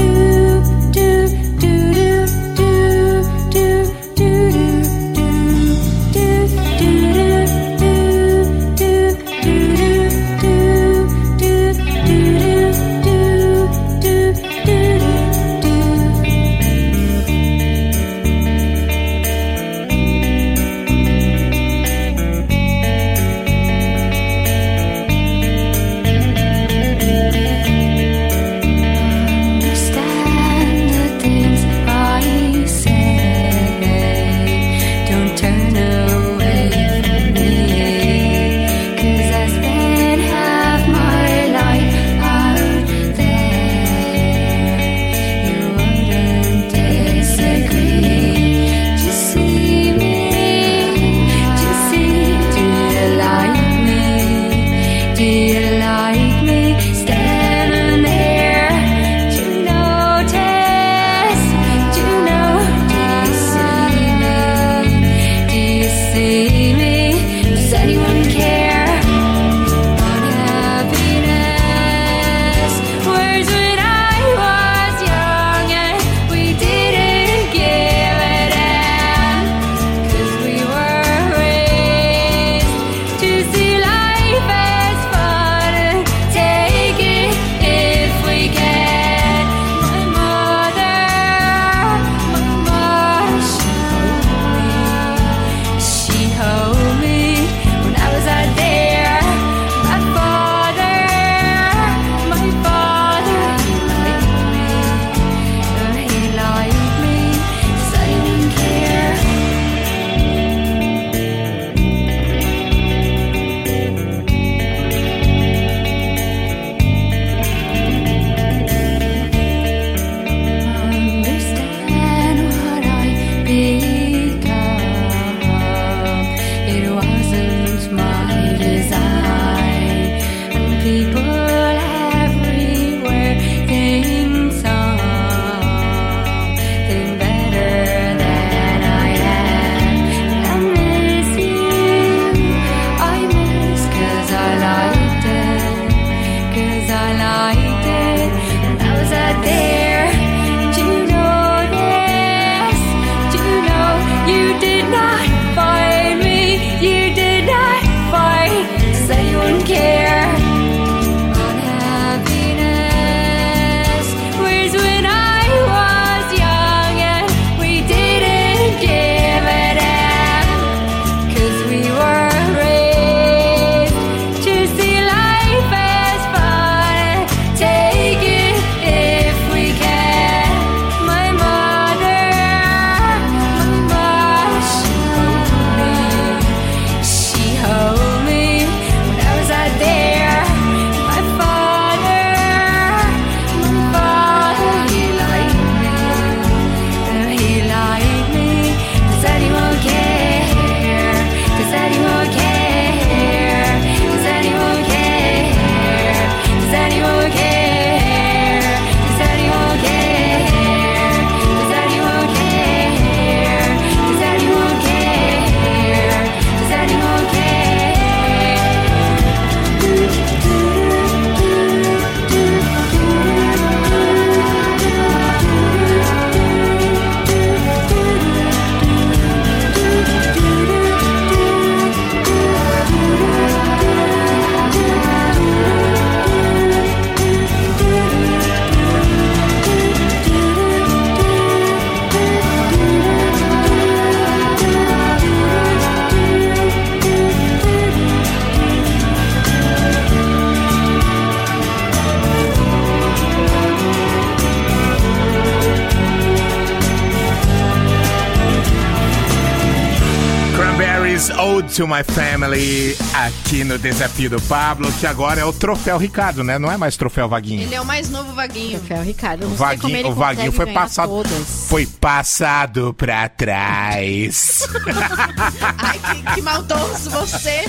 [261.75, 266.59] to My Family aqui no Desafio do Pablo, que agora é o Troféu Ricardo, né?
[266.59, 267.63] Não é mais Troféu Vaguinho.
[267.63, 268.77] Ele é o mais novo Vaguinho.
[268.79, 269.47] Troféu Ricardo.
[269.47, 271.65] Não vaguinho, o Vaguinho foi passado, todas.
[271.67, 274.67] foi passado pra trás.
[275.99, 277.65] que, maldoso você.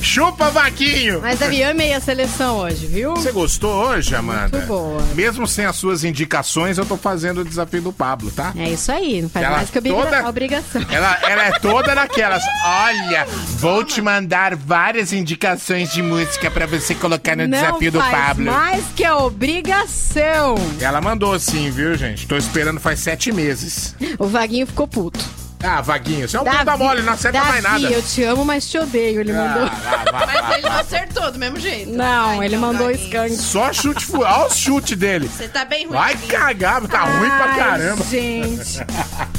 [0.00, 1.20] Chupa, Vaquinho!
[1.20, 3.14] Mas eu amei a seleção hoje, viu?
[3.14, 4.58] Você gostou hoje, Amanda?
[4.58, 5.02] Muito boa.
[5.14, 8.52] Mesmo sem as suas indicações, eu tô fazendo o desafio do Pablo, tá?
[8.56, 10.28] É isso aí, não faz ela mais que toda...
[10.28, 10.84] obrigação.
[10.90, 12.42] Ela, ela é toda naquelas.
[12.64, 13.26] Olha,
[13.58, 18.46] vou te mandar várias indicações de música pra você colocar no não desafio do Pablo.
[18.46, 20.56] Mais que obrigação!
[20.80, 22.26] Ela mandou sim, viu, gente?
[22.26, 23.94] Tô esperando faz sete meses.
[24.18, 25.24] O Vaguinho ficou puto.
[25.66, 27.92] Ah, Vaguinho, você é um bunda mole, não acerta Davi, mais nada.
[27.92, 29.68] eu te amo, mas te odeio, ele mandou.
[30.12, 31.90] Mas ele não acertou do mesmo jeito.
[31.90, 33.34] Não, ele mandou skunk.
[33.36, 35.28] Só chute Olha o chute dele.
[35.28, 35.96] Você tá bem ruim.
[35.96, 38.04] Vai cagar, tá ruim pra Ai, caramba.
[38.04, 38.78] gente.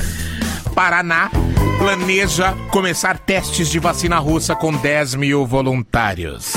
[0.75, 1.31] Paraná
[1.79, 6.53] planeja começar testes de vacina russa com 10 mil voluntários.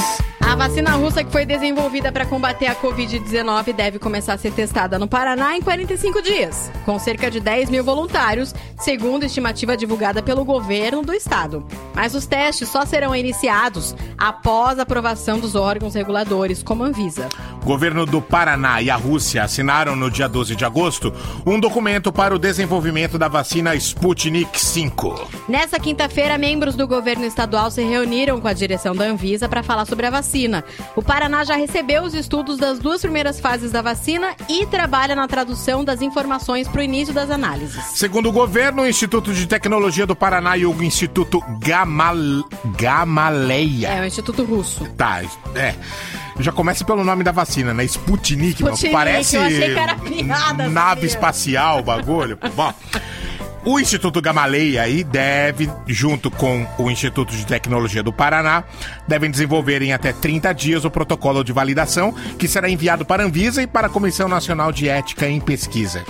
[0.51, 4.99] A vacina russa que foi desenvolvida para combater a Covid-19 deve começar a ser testada
[4.99, 10.45] no Paraná em 45 dias, com cerca de 10 mil voluntários, segundo estimativa divulgada pelo
[10.45, 11.65] governo do estado.
[11.95, 17.29] Mas os testes só serão iniciados após a aprovação dos órgãos reguladores, como a Anvisa.
[17.63, 21.15] O governo do Paraná e a Rússia assinaram no dia 12 de agosto
[21.47, 25.29] um documento para o desenvolvimento da vacina Sputnik V.
[25.49, 29.85] Nessa quinta-feira, membros do governo estadual se reuniram com a direção da Anvisa para falar
[29.85, 30.40] sobre a vacina.
[30.97, 35.27] O Paraná já recebeu os estudos das duas primeiras fases da vacina e trabalha na
[35.29, 37.85] tradução das informações para o início das análises.
[37.95, 42.17] Segundo o governo, o Instituto de Tecnologia do Paraná e o Instituto Gamal...
[42.77, 43.89] Gamaleia.
[43.89, 44.85] É o Instituto Russo.
[44.97, 45.23] Tá,
[45.55, 45.75] é.
[46.39, 47.85] Já começa pelo nome da vacina, né?
[47.85, 48.63] Sputnik.
[48.63, 52.39] Sputnik, Parece eu achei que era piada, nave espacial, o bagulho.
[52.55, 52.73] Bom,
[53.65, 58.65] o Instituto Gamaleia aí deve, junto com o Instituto de Tecnologia do Paraná,
[59.07, 63.27] devem desenvolver em até 30 dias o protocolo de validação, que será enviado para a
[63.27, 66.05] Anvisa e para a Comissão Nacional de Ética em Pesquisa.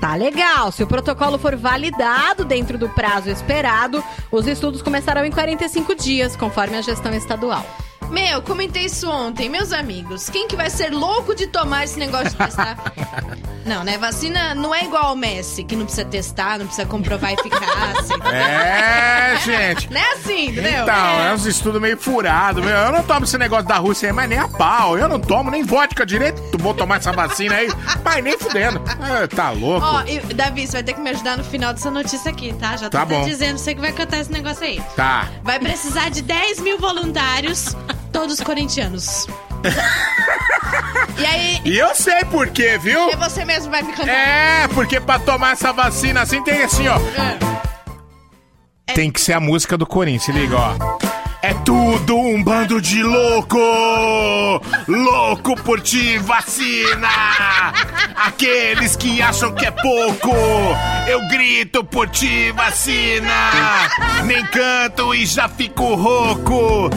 [0.00, 0.70] Tá legal.
[0.72, 6.36] Se o protocolo for validado dentro do prazo esperado, os estudos começarão em 45 dias,
[6.36, 7.64] conforme a gestão estadual.
[8.10, 10.28] Meu, comentei isso ontem, meus amigos.
[10.30, 12.76] Quem que vai ser louco de tomar esse negócio de testar?
[13.66, 13.98] não, né?
[13.98, 18.16] Vacina não é igual ao Messi, que não precisa testar, não precisa comprovar eficácia.
[18.26, 19.90] É, gente.
[19.92, 20.82] Não é assim, entendeu?
[20.82, 22.74] Então, é uns estudos meio furados, meu.
[22.74, 24.96] Eu não tomo esse negócio da Rússia aí, mas nem a pau.
[24.98, 26.40] Eu não tomo nem vodka direito.
[26.50, 27.68] Tu vou tomar essa vacina aí.
[28.02, 28.82] Pai, nem fudendo.
[28.86, 29.84] Ah, tá louco.
[29.86, 32.76] Ó, e, Davi, você vai ter que me ajudar no final dessa notícia aqui, tá?
[32.76, 33.24] Já tô Tá bom.
[33.24, 34.80] dizendo, você que vai cantar esse negócio aí.
[34.96, 35.28] Tá.
[35.42, 37.74] Vai precisar de 10 mil voluntários,
[38.16, 39.26] todos corintianos.
[41.18, 43.10] e aí, E eu sei por quê, viu?
[43.10, 44.08] e você mesmo vai me cantar.
[44.08, 46.98] É, porque pra tomar essa vacina assim tem assim, ó.
[48.94, 50.96] Tem que ser a música do Corinthians, se liga, ó.
[51.42, 53.58] É tudo um bando de louco!
[54.88, 57.08] Louco por ti, vacina!
[58.16, 60.34] Aqueles que acham que é pouco,
[61.06, 63.30] eu grito por ti, vacina!
[64.24, 66.90] Nem canto e já fico rouco!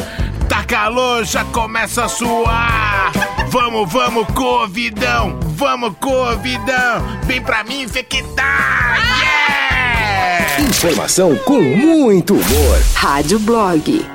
[0.50, 3.12] Tá calor, já começa a suar!
[3.50, 5.40] Vamos, vamos, Covidão!
[5.56, 7.04] Vamos, Covidão!
[7.24, 9.00] Vem pra mim infectar!
[9.22, 10.62] Yeah!
[10.62, 12.82] Informação com muito humor.
[12.96, 14.06] Rádio Blog.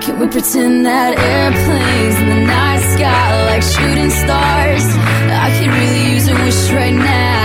[0.00, 4.84] Can we pretend that airplanes in the night sky are like shooting stars?
[5.32, 7.43] I could really use a wish right now,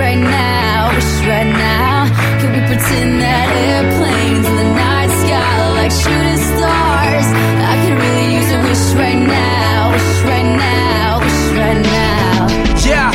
[0.00, 2.08] right now, wish right now.
[2.40, 7.28] Can we pretend that airplanes in the night sky like shooting stars?
[7.68, 12.48] I could really use a wish right now, wish right now, wish right now.
[12.80, 13.12] Yeah,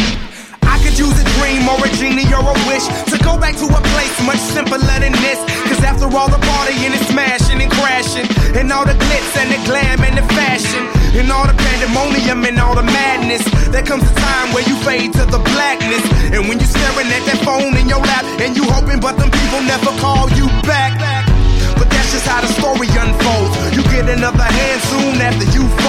[0.62, 3.66] I could use a dream or a genie or a wish to go back to
[3.66, 5.42] a place much simpler than this.
[5.66, 9.60] Cause after all the partying and smashing and crashing, and all the glitz and the
[9.66, 10.86] glam and the fashion,
[11.18, 13.42] and all the pandemonium and all the madness,
[13.74, 16.04] there comes a time where you fade to the blackness.
[16.36, 16.65] And when you're
[16.96, 20.30] staring at that phone in your lap, and you hoping, but them people never call
[20.32, 20.96] you back.
[21.78, 23.76] But that's just how the story unfolds.
[23.76, 25.85] You get another hand soon after you.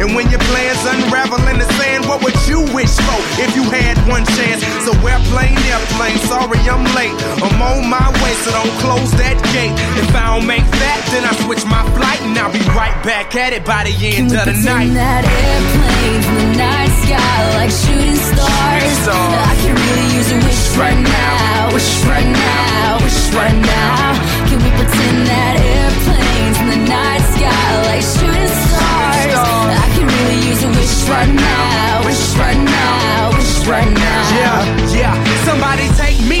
[0.00, 3.64] And when your plans unravel in the sand, what would you wish for if you
[3.68, 4.64] had one chance?
[4.86, 7.14] So we're airplane, airplane, sorry I'm late.
[7.42, 9.74] I'm on my way, so don't close that gate.
[9.98, 13.34] If I don't make that, then I switch my flight and I'll be right back
[13.34, 14.88] at it by the end of the night.
[14.88, 19.02] Pretend that airplanes in the night sky like shooting stars.
[19.10, 24.14] I could really use a wish right now, wish right now, wish right now.
[24.46, 29.07] Can we pretend that airplanes in the night sky like shooting stars?
[31.08, 34.20] Right now, wish right now, wish right now.
[34.36, 35.44] Yeah, yeah.
[35.44, 36.37] Somebody take me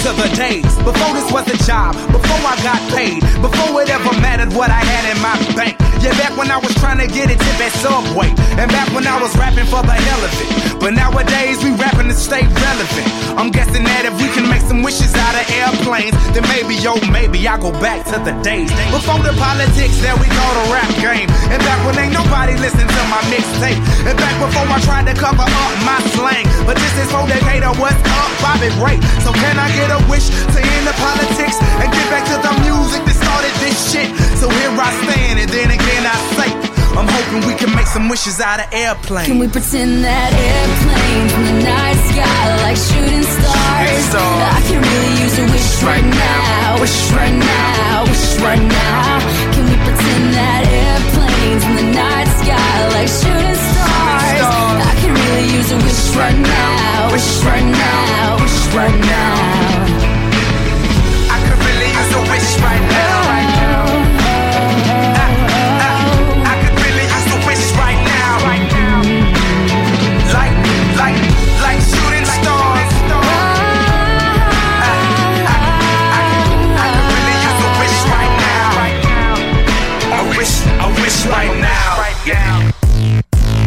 [0.00, 4.16] to the days before this was a job, before I got paid, before it ever
[4.24, 5.76] mattered what I had in my bank.
[6.00, 9.04] Yeah, back when I was trying to get a tip at Subway, and back when
[9.06, 10.80] I was rapping for the hell of it.
[10.80, 13.08] But nowadays we rapping to stay relevant.
[13.36, 16.96] I'm guessing that if we can make some wishes out of airplanes, then maybe, yo,
[17.12, 20.88] maybe I go back to the days before the politics that we call the rap
[20.96, 21.28] game.
[21.52, 23.76] And back when ain't nobody listen to my mixtape.
[24.08, 26.48] And back before I tried to cover up my slang.
[26.64, 28.96] But this is for Decatur, what's up, Bobby Ray?
[29.20, 32.54] So can I get a wish to end the politics and get back to the
[32.62, 34.08] music that started this shit?
[34.38, 36.50] So here I stand, and then again I say,
[36.96, 39.28] I'm hoping we can make some wishes out of airplanes.
[39.28, 44.14] Can we pretend that airplanes in the night sky like shooting stars?
[44.14, 49.22] I can really use a wish right now, wish right now, wish right now.
[49.54, 54.50] Can we pretend that airplanes in the night sky like shooting stars?
[54.82, 59.59] I can really use a wish right now, wish right now, wish right now.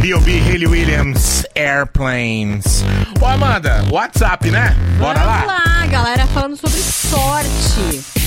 [0.04, 0.40] B.O.B.
[0.42, 2.84] Haley Williams, Airplanes.
[3.22, 4.76] Ô, Amanda, WhatsApp, né?
[5.00, 5.46] Bora Vamos lá.
[5.46, 8.23] lá, galera falando sobre sorte.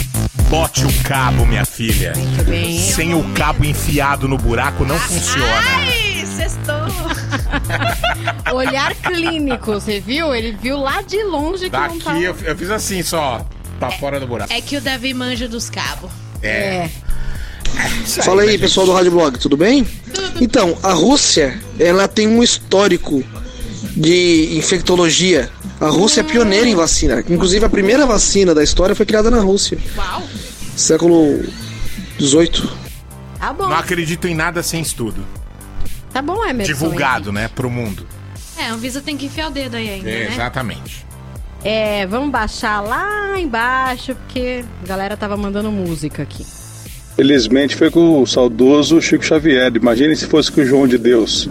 [0.49, 2.13] Bote o cabo, minha filha.
[2.47, 2.79] bem.
[2.79, 5.45] Sem o cabo enfiado no buraco não funciona.
[5.45, 6.87] Ai, sextou.
[8.55, 10.33] Olhar clínico, você viu?
[10.35, 12.19] Ele viu lá de longe que não Daqui tava...
[12.21, 13.45] eu, eu fiz assim só,
[13.81, 14.53] pra fora do buraco.
[14.53, 16.11] É que o Davi manja dos cabos.
[16.43, 16.89] É.
[18.23, 19.87] Fala aí, pessoal do Rádio Blog, tudo bem?
[20.41, 23.23] Então, a Rússia, ela tem um histórico
[23.97, 25.51] de infectologia.
[25.81, 27.23] A Rússia é pioneira em vacina.
[27.29, 29.79] Inclusive, a primeira vacina da história foi criada na Rússia.
[29.97, 30.23] Uau.
[30.77, 31.43] Século
[32.19, 32.71] XVIII.
[33.39, 35.25] Tá bom, Não acredito em nada sem estudo.
[36.13, 36.73] tá bom, Emerson.
[36.73, 38.07] Divulgado, né, pro mundo.
[38.59, 40.33] É, a Anvisa tem que enfiar o dedo aí ainda, É, né?
[40.33, 41.05] exatamente.
[41.63, 46.47] É, vamos baixar lá embaixo, porque a galera tava mandando música aqui.
[47.17, 49.73] Felizmente foi com o saudoso Chico Xavier.
[49.77, 51.49] Imagine se fosse com o João de Deus.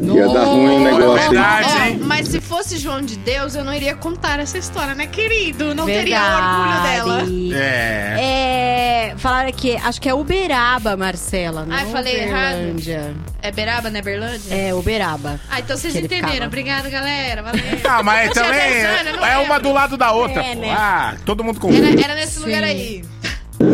[0.00, 1.98] Ia dar ruim o negócio, hein?
[2.00, 5.74] Ó, mas se fosse João de Deus, eu não iria contar essa história, né, querido?
[5.74, 7.58] Não teria orgulho dela.
[7.60, 9.08] É.
[9.10, 11.64] É, falaram aqui, acho que é Uberaba, Marcela.
[11.66, 12.54] Não Ai, falei errado.
[12.56, 13.14] Uberlândia.
[13.42, 14.54] É Beraba, né, Berlândia?
[14.54, 15.40] É, Uberaba.
[15.50, 16.28] Ah, então vocês Que ele entenderam.
[16.32, 16.46] ficava.
[16.46, 17.42] Obrigada, galera.
[17.42, 17.60] Valeu.
[17.88, 20.60] Ah, mas Tinha também 10 anos, não é uma do lado da outra, É, pô.
[20.60, 20.70] né?
[20.76, 23.02] Ah, todo mundo com Era, era nesse lugar aí.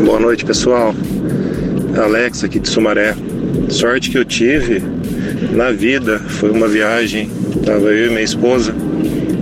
[0.04, 0.94] Boa noite, pessoal.
[2.02, 3.14] Alex aqui de Sumaré.
[3.68, 4.82] Sorte que eu tive
[5.52, 7.30] na vida foi uma viagem.
[7.64, 8.74] Tava eu e minha esposa.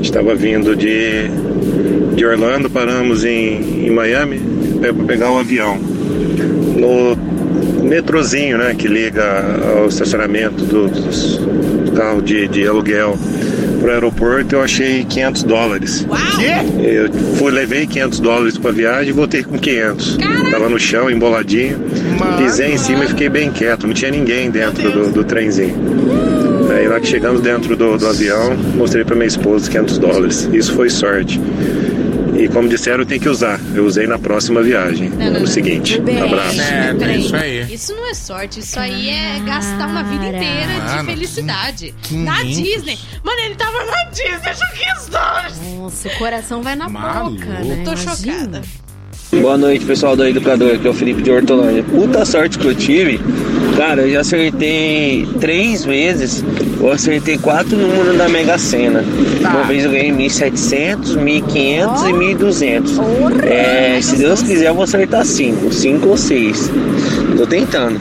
[0.00, 1.28] Estava vindo de,
[2.14, 4.40] de Orlando, paramos em, em Miami
[4.80, 5.78] para pegar o avião.
[6.76, 7.16] No
[7.84, 9.44] metrozinho, né, que liga
[9.76, 13.18] ao estacionamento do, do carro de, de aluguel
[13.82, 16.06] pro aeroporto, eu achei 500 dólares.
[16.80, 20.18] Eu fui, levei 500 dólares pra viagem e voltei com 500.
[20.50, 21.78] Tava no chão, emboladinho.
[22.38, 23.86] Pisei em cima e fiquei bem quieto.
[23.86, 25.76] Não tinha ninguém dentro do, do trenzinho.
[26.70, 30.48] Aí lá que chegamos dentro do, do avião, mostrei pra minha esposa 500 dólares.
[30.52, 31.40] Isso foi sorte.
[32.34, 33.60] E como disseram, tem que usar.
[33.74, 36.00] Eu usei na próxima viagem, no seguinte.
[36.24, 36.60] Abraço.
[36.60, 37.74] É, Peraí, isso aí.
[37.74, 41.94] Isso não é sorte, isso aí é gastar uma vida inteira Mano, de felicidade.
[42.02, 42.62] que- na 500.
[42.62, 42.98] Disney.
[43.22, 45.54] Mano, ele tava na Disney, que dólares.
[45.78, 47.82] Nossa, o coração vai na boca, né?
[47.84, 47.96] Tô Imagina.
[48.16, 48.62] chocada.
[49.30, 51.82] Boa noite, pessoal do Educador, aqui é o Felipe de Hortolândia.
[51.84, 53.18] Puta sorte que eu tive.
[53.78, 56.44] Cara, eu já acertei três vezes,
[56.82, 59.04] eu acertei quatro números da Mega Sena.
[59.40, 63.44] Uma vez eu ganhei 1.700, 1.500 e 1.200.
[63.44, 66.68] É, se Deus quiser, eu vou acertar cinco, cinco ou seis.
[67.36, 68.00] Tô tentando.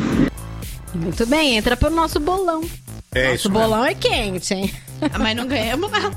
[0.93, 2.61] Muito bem, entra pro nosso bolão.
[3.13, 4.71] É nosso isso bolão é quente, hein?
[5.13, 6.15] Ah, mas não ganhamos nada.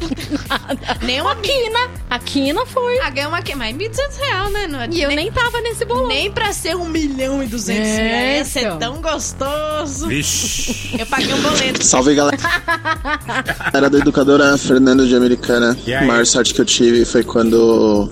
[1.03, 1.91] Nem uma quina.
[2.11, 2.99] A quina foi.
[3.01, 3.57] Ah, ganhamos uma quina.
[3.59, 4.67] Mas 1.200 reais, né?
[4.67, 6.07] Não, E eu nem tava nesse bolão.
[6.09, 8.37] Nem pra ser 1 milhão e 200 É, mil.
[8.39, 8.79] Ia ser então.
[8.79, 10.07] tão gostoso.
[10.09, 10.97] Vixe.
[10.99, 11.85] Eu paguei um boleto.
[11.85, 12.37] Salve, galera.
[13.73, 15.77] Era da educadora Fernanda de Americana.
[16.01, 18.11] A maior sorte que eu tive foi quando,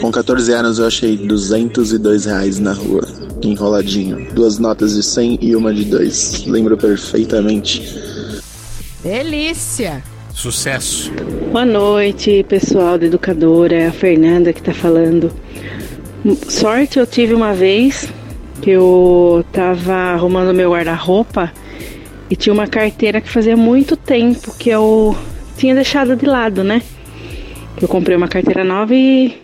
[0.00, 3.06] com 14 anos, eu achei 202 reais na rua,
[3.42, 4.32] enroladinho.
[4.34, 6.44] Duas notas de 100 e uma de 2.
[6.46, 7.82] Lembro perfeitamente.
[9.02, 10.02] Delícia.
[10.38, 11.10] Sucesso.
[11.50, 13.74] Boa noite, pessoal da educadora.
[13.74, 15.32] É a Fernanda que tá falando.
[16.48, 18.08] Sorte eu tive uma vez
[18.62, 21.52] que eu tava arrumando meu guarda-roupa
[22.30, 25.18] e tinha uma carteira que fazia muito tempo que eu
[25.56, 26.82] tinha deixado de lado, né?
[27.82, 29.36] Eu comprei uma carteira nova e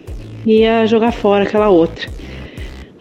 [0.46, 2.08] ia jogar fora aquela outra.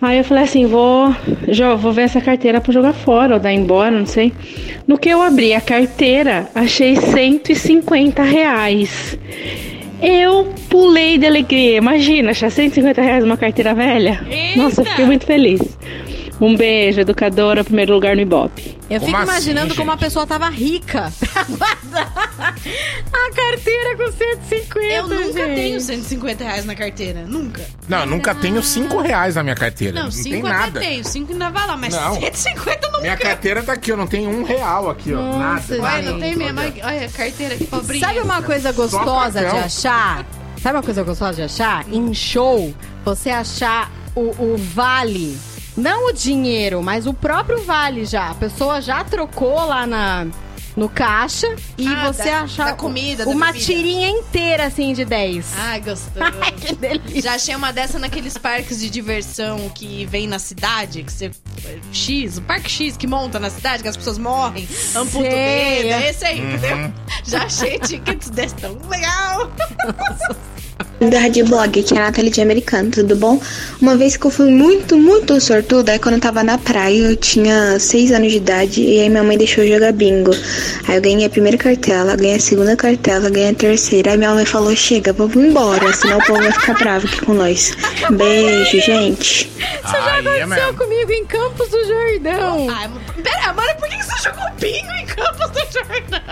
[0.06, 1.16] Aí eu falei assim, vou,
[1.48, 4.34] jo- vou ver essa carteira pra jogar fora ou dar embora, não sei.
[4.86, 9.18] No que eu abri a carteira, achei 150 reais.
[10.02, 11.78] Eu pulei de alegria.
[11.78, 14.20] Imagina, achar 150 reais numa carteira velha.
[14.58, 15.62] Nossa, eu fiquei muito feliz.
[16.42, 18.78] Um beijo, educadora, primeiro lugar no Ibope.
[18.90, 22.56] Eu fico imaginando como a pessoa tava rica pra guardar
[23.14, 24.80] a carteira com 150.
[24.86, 25.56] Eu nunca gente.
[25.56, 27.22] tenho 150 reais na carteira.
[27.26, 27.64] Nunca.
[27.88, 29.94] Não, nunca tenho 5 reais na minha carteira.
[29.96, 30.80] Não, Não, 5 tem até nada.
[30.80, 31.04] tenho.
[31.06, 32.16] 5 ainda vai lá, mas Não.
[32.20, 33.02] 150 nunca.
[33.02, 35.18] Minha carteira tá aqui, eu não tenho um real aqui, ó.
[35.22, 35.96] Nossa, nada.
[35.96, 36.60] Olha, não tem mesmo.
[36.60, 38.06] Olha a carteira que pobrinha.
[38.08, 40.26] Sabe uma coisa gostosa de achar?
[40.62, 41.86] Sabe uma coisa gostosa de achar?
[41.92, 42.74] Em show,
[43.06, 45.38] você achar o, o vale.
[45.76, 48.30] Não o dinheiro, mas o próprio vale já.
[48.30, 50.28] A pessoa já trocou lá na,
[50.78, 51.48] no caixa
[51.78, 53.66] e Ah, você da- achar da comida, da uma bebida.
[53.66, 55.54] tirinha inteira assim de 10.
[55.58, 56.26] Ai, gostoso.
[56.62, 57.22] que delícia.
[57.24, 61.32] Já achei uma dessa naqueles parques de diversão que vem na cidade, que você.
[61.92, 65.88] X, o Parque X que monta na cidade, que as pessoas morrem, amputa o dedo.
[65.90, 66.50] É esse aí, Uhum.
[66.56, 66.94] entendeu?
[67.24, 69.50] Já achei tickets desse tão legal.
[71.10, 73.40] da Rádio Blog, que é a Nathalie de Americano, tudo bom?
[73.82, 77.16] Uma vez que eu fui muito, muito sortuda, é quando eu tava na praia, eu
[77.16, 80.32] tinha 6 anos de idade, e aí minha mãe deixou eu jogar bingo.
[80.88, 84.34] Aí eu ganhei a primeira cartela, ganhei a segunda cartela, ganhei a terceira, aí minha
[84.34, 87.76] mãe falou, chega, vamos embora, senão o povo vai ficar bravo aqui com nós.
[88.12, 89.52] Beijo, gente.
[89.84, 92.68] Isso já aconteceu comigo em Campos do Jordão.
[92.70, 92.90] Ai,
[93.22, 96.24] pera, Amanda, por que você jogou bingo em Campos do Jordão?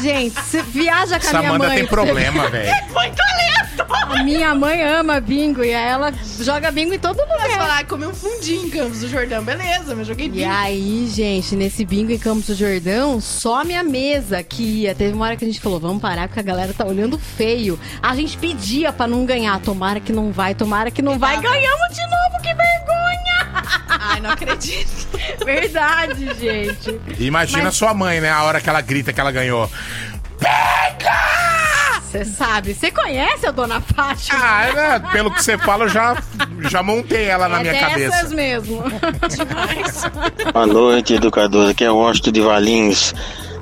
[0.00, 1.76] Gente, você viaja com a minha mãe.
[1.76, 2.72] tem problema, velho.
[2.92, 3.77] Muito aleatório.
[3.88, 7.38] A minha mãe ama bingo e ela joga bingo em todo lugar.
[7.38, 10.50] Mas falar, comi um fundinho em Campos do Jordão, beleza, mas joguei E bingo.
[10.50, 14.94] aí, gente, nesse bingo em Campos do Jordão, só minha mesa que ia.
[14.94, 17.78] Teve uma hora que a gente falou, vamos parar porque a galera tá olhando feio.
[18.02, 19.60] A gente pedia pra não ganhar.
[19.60, 21.40] Tomara que não vai, tomara que não vai.
[21.40, 23.62] Ganhamos de novo, que vergonha!
[23.88, 25.08] Ai, não acredito.
[25.44, 27.00] Verdade, gente.
[27.18, 28.30] Imagina Mas- sua mãe, né?
[28.30, 29.70] A hora que ela grita que ela ganhou.
[32.10, 34.38] Você sabe, você conhece a dona Fátima?
[34.42, 36.16] Ah, é, pelo que você fala, eu já,
[36.70, 38.34] já montei ela na é minha dessas cabeça.
[38.34, 38.82] mesmo.
[39.28, 40.04] Demais.
[40.54, 41.68] Boa noite, educador.
[41.68, 43.14] Aqui é o Washington de Valinhos.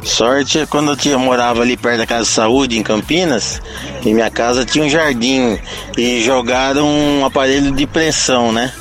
[0.04, 3.60] Sorte é quando eu tinha, morava ali perto da Casa de Saúde, em Campinas,
[4.04, 5.58] em minha casa tinha um jardim
[5.98, 8.72] e jogaram um aparelho de pressão, né?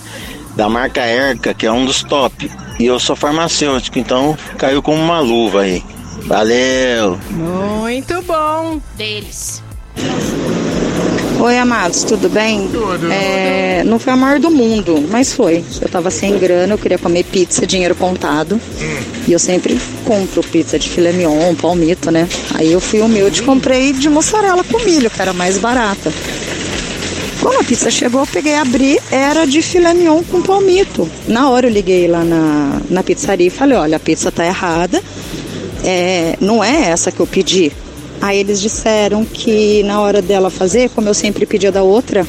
[0.55, 2.51] Da marca Erca, que é um dos top.
[2.79, 5.83] E eu sou farmacêutico, então caiu como uma luva aí.
[6.25, 7.19] Valeu!
[7.29, 8.81] Muito bom.
[8.97, 9.61] Deles.
[11.39, 12.67] Oi, amados, tudo bem?
[13.11, 15.63] É, não foi a maior do mundo, mas foi.
[15.79, 18.59] Eu tava sem grana, eu queria comer pizza, dinheiro contado.
[19.27, 22.27] E eu sempre compro pizza de filé mignon, palmito, né?
[22.55, 26.11] Aí eu fui humilde e comprei de mussarela com milho, que era mais barata.
[27.39, 31.07] Quando a pizza chegou, eu peguei, abri, era de filé mignon com palmito.
[31.27, 35.03] Na hora eu liguei lá na, na pizzaria e falei, olha, a pizza tá errada,
[35.85, 37.71] é, não é essa que eu pedi.
[38.21, 42.25] Aí eles disseram que na hora dela fazer, como eu sempre pedia da outra,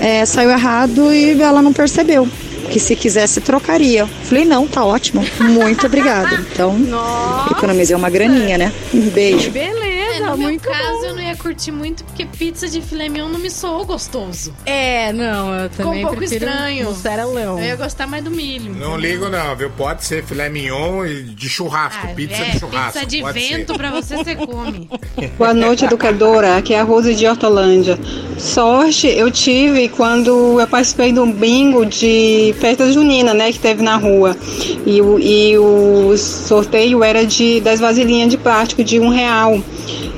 [0.00, 2.26] é, saiu errado e ela não percebeu.
[2.70, 4.06] Que se quisesse trocaria.
[4.24, 5.24] Falei, não, tá ótimo.
[5.40, 6.44] Muito obrigada.
[6.52, 6.76] Então,
[7.50, 8.72] economizei uma graninha, né?
[8.92, 9.50] Um beijo.
[9.50, 13.08] Beleza, É, no meu muito caso, eu não ia curtir muito, porque pizza de filé
[13.08, 14.52] mignon não me soou gostoso.
[14.64, 16.86] É, não, eu Ficou também um pouco estranho.
[16.86, 17.58] mussarelão.
[17.58, 18.74] Eu ia gostar mais do milho.
[18.74, 19.70] Não ligo não, viu?
[19.70, 22.92] Pode ser filé mignon e de churrasco, pizza é, de churrasco.
[22.92, 23.78] pizza de pode vento ser.
[23.78, 24.88] pra você, você come.
[25.38, 26.56] Boa noite, educadora.
[26.56, 27.98] Aqui é a Rose de Hortolândia.
[28.38, 33.82] Sorte eu tive quando eu participei de um bingo de festa junina, né, que teve
[33.82, 34.36] na rua.
[34.84, 39.60] E o, e o sorteio era de das vasilhinhas de plástico de um real.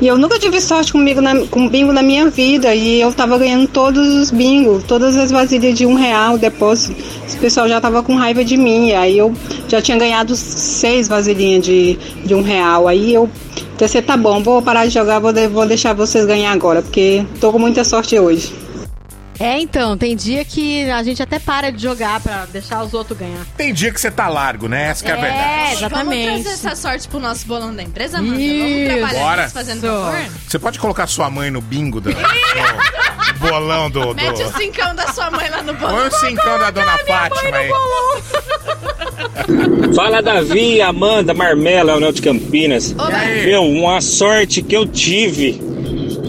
[0.00, 2.72] E eu nunca tive sorte comigo na, com bingo na minha vida.
[2.74, 6.94] E eu tava ganhando todos os bingos, todas as vasilhas de um real, depósito.
[7.26, 8.92] Esse pessoal já tava com raiva de mim.
[8.92, 9.32] Aí eu
[9.68, 12.86] já tinha ganhado seis vasilhinhas de, de um real.
[12.86, 13.28] Aí eu
[13.76, 17.24] pensei, tá bom, vou parar de jogar, vou, de- vou deixar vocês ganhar agora, porque
[17.40, 18.52] tô com muita sorte hoje.
[19.40, 23.16] É, então, tem dia que a gente até para de jogar pra deixar os outros
[23.18, 23.46] ganhar.
[23.56, 24.88] Tem dia que você tá largo, né?
[24.88, 25.72] Essa que é a É, verdade.
[25.74, 26.26] exatamente.
[26.30, 28.40] Vamos trazer essa sorte pro nosso bolão da empresa, Amanda?
[28.40, 28.58] Isso.
[28.58, 29.42] Vamos trabalhar Bora.
[29.42, 30.24] nisso fazendo favor?
[30.48, 34.06] Você pode colocar sua mãe no bingo do, do bolão do.
[34.06, 34.14] do...
[34.14, 35.96] Mete o cincão da sua mãe lá no bolão.
[35.98, 37.70] Põe o cincão da dona Fátima aí.
[39.94, 42.94] Fala Davi, Amanda, Marmela, Leonel de Campinas.
[43.44, 45.60] Meu, uma sorte que eu tive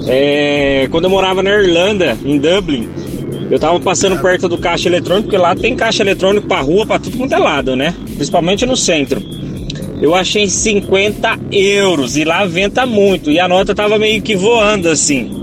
[0.08, 2.90] é, quando eu morava na Irlanda, em Dublin.
[3.52, 7.00] Eu tava passando perto do caixa eletrônico, porque lá tem caixa eletrônico pra rua, pra
[7.00, 7.96] tudo quanto é lado, né?
[8.16, 9.22] Principalmente no centro.
[10.00, 13.32] Eu achei 50 euros e lá venta muito.
[13.32, 15.36] E a nota tava meio que voando assim.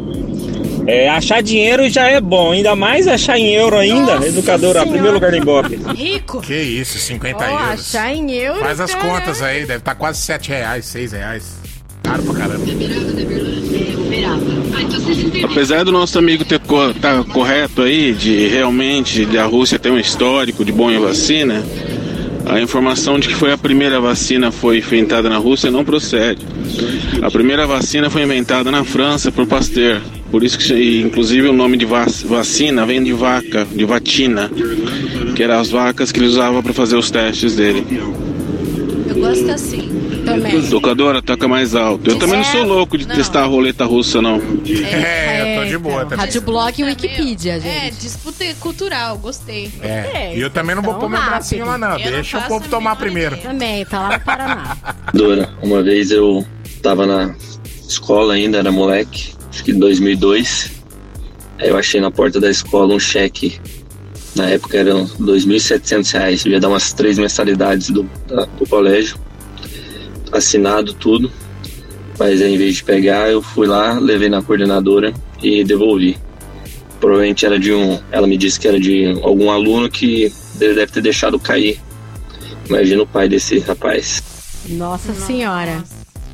[0.87, 4.24] É, achar dinheiro já é bom, ainda mais achar em euro ainda.
[4.24, 4.87] Educadora, Senhora.
[4.87, 5.77] primeiro lugar em Ibope.
[5.97, 6.41] Rico.
[6.41, 7.69] Que isso, 50 Ó, euros.
[7.95, 8.61] achar em euros.
[8.61, 9.05] Faz as cara.
[9.05, 11.57] contas aí, deve estar quase 7 reais, 6 reais.
[12.05, 12.65] Caro pra caramba.
[15.45, 19.99] Apesar do nosso amigo ter co tá correto aí de realmente a Rússia ter um
[19.99, 21.65] histórico de boa em vacina,
[22.47, 26.47] a informação de que foi a primeira vacina foi inventada na Rússia não procede.
[27.21, 30.01] A primeira vacina foi inventada na França por Pasteur.
[30.31, 34.51] Por isso que inclusive o nome de vac vacina vem de vaca, de vatina,
[35.35, 37.85] que eram as vacas que ele usava para fazer os testes dele.
[39.09, 39.95] Eu gosto assim.
[40.27, 40.62] Também.
[40.69, 42.11] Tocadora, toca mais alto.
[42.11, 44.36] Eu também não sou louco de testar a roleta russa, não.
[44.36, 46.19] É, eu tô de boa também.
[46.19, 47.86] Rádio Blog e Wikipedia, gente.
[47.86, 49.70] É, disputa cultural, gostei.
[49.82, 51.93] É, e eu também não vou Então, pôr meu bracinho lá, não.
[51.98, 53.36] Eu não Deixa o povo tomar primeiro.
[53.39, 54.77] Também, tá lá no Paraná.
[55.15, 56.44] Dora, uma vez eu
[56.82, 57.35] tava na
[57.89, 60.73] escola ainda, era moleque, acho que em 2002.
[61.59, 63.59] Aí eu achei na porta da escola um cheque.
[64.35, 66.44] Na época eram 2.700 reais.
[66.44, 69.16] Eu ia dar umas três mensalidades do, da- do colégio.
[70.32, 71.31] Assinado tudo.
[72.19, 75.12] Mas em vez de pegar, eu fui lá, levei na coordenadora
[75.43, 76.16] e devolvi.
[76.98, 78.01] Provavelmente era de um.
[78.11, 81.81] Ela me disse que era de algum aluno que ele deve ter deixado cair.
[82.69, 84.23] Imagina o pai desse rapaz.
[84.69, 85.85] Nossa senhora.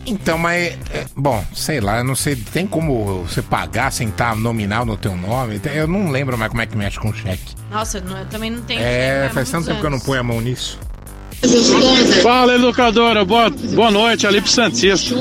[0.05, 4.35] Então, mas, é, bom, sei lá, eu não sei, tem como você pagar sem estar
[4.35, 5.61] nominal no teu nome?
[5.73, 7.55] Eu não lembro mais como é que mexe com cheque.
[7.71, 8.81] Nossa, eu também não tenho.
[8.81, 10.79] É, há faz tanto tempo que eu não ponho a mão nisso.
[12.23, 13.25] Fala, educadora.
[13.25, 15.15] Boa, boa noite, ali pro Santista.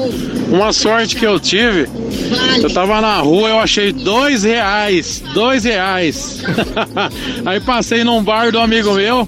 [0.50, 1.88] Uma sorte que eu tive,
[2.62, 5.24] eu tava na rua, eu achei dois reais.
[5.34, 6.44] Dois reais.
[7.46, 9.28] Aí passei num bar do amigo meu,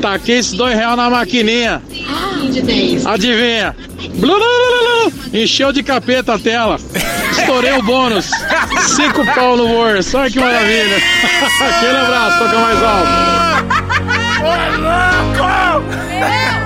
[0.00, 1.82] taquei esses dois reais na maquininha.
[3.04, 3.76] Adivinha?
[5.32, 6.78] Encheu de capeta a tela.
[7.32, 8.30] Estourei o bônus.
[8.94, 10.16] Cinco pau no bolso.
[10.16, 10.96] Olha que maravilha.
[11.60, 13.24] Aquele abraço, toca mais alto.
[16.22, 16.63] Ô,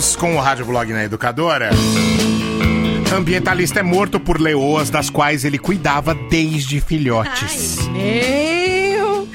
[0.00, 1.68] Voltamos com o Rádio Blog na Educadora.
[3.14, 7.76] Ambientalista é morto por leoas das quais ele cuidava desde filhotes.
[7.88, 9.28] Meu!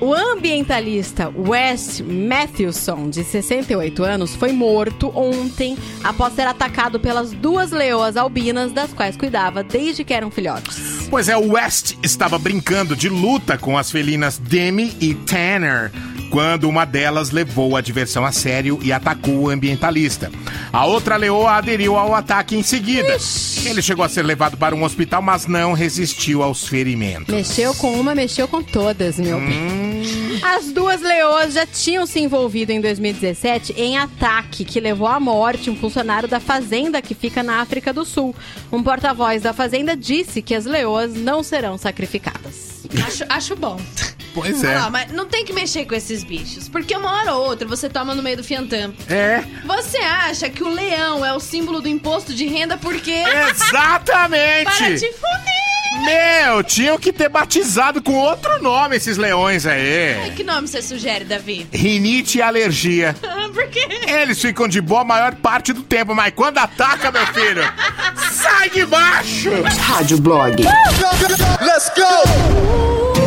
[0.00, 7.70] O ambientalista Wes Matthewson, de 68 anos, foi morto ontem após ser atacado pelas duas
[7.70, 11.08] leoas albinas das quais cuidava desde que eram filhotes.
[11.10, 15.92] Pois é, o West estava brincando de luta com as felinas Demi e Tanner
[16.30, 20.30] quando uma delas levou a diversão a sério e atacou o ambientalista.
[20.72, 23.16] A outra leoa aderiu ao ataque em seguida.
[23.64, 27.34] Ele chegou a ser levado para um hospital, mas não resistiu aos ferimentos.
[27.34, 29.96] Mexeu com uma, mexeu com todas, meu bem.
[30.42, 35.70] As duas leoas já tinham se envolvido em 2017 em ataque que levou à morte
[35.70, 38.34] um funcionário da fazenda que fica na África do Sul.
[38.70, 42.84] Um porta-voz da fazenda disse que as leoas não serão sacrificadas.
[43.04, 43.80] Acho, acho bom.
[44.36, 44.78] Pois Olha é.
[44.78, 46.68] lá, mas não tem que mexer com esses bichos.
[46.68, 48.92] Porque uma hora ou outra você toma no meio do fiantã.
[49.08, 49.42] É.
[49.64, 53.12] Você acha que o leão é o símbolo do imposto de renda porque.
[53.12, 54.64] Exatamente!
[54.64, 55.66] Para te fuder!
[56.04, 60.14] Meu, tinham que ter batizado com outro nome esses leões aí.
[60.20, 61.66] Ai, que nome você sugere, Davi?
[61.72, 63.16] Rinite e alergia.
[63.54, 63.88] Por quê?
[64.06, 67.62] Eles ficam de boa a maior parte do tempo, mas quando ataca, meu filho,
[68.30, 69.50] sai de baixo!
[69.80, 70.62] Rádio Blog.
[71.62, 73.25] Let's go!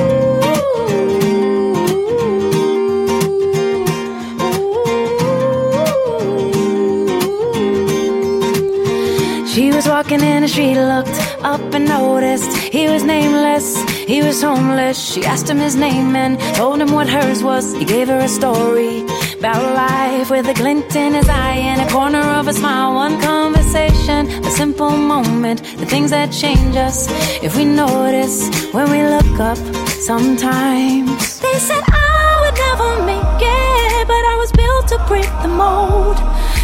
[9.53, 13.77] She was walking in and she looked up and noticed he was nameless,
[14.07, 14.97] he was homeless.
[14.97, 17.73] She asked him his name and told him what hers was.
[17.75, 19.01] He gave her a story
[19.39, 22.93] about life with a glint in his eye and a corner of a smile.
[22.93, 27.07] One conversation, a simple moment, the things that change us
[27.43, 31.39] if we notice when we look up sometimes.
[31.39, 36.17] They said I would never make it, but I was built to break the mold.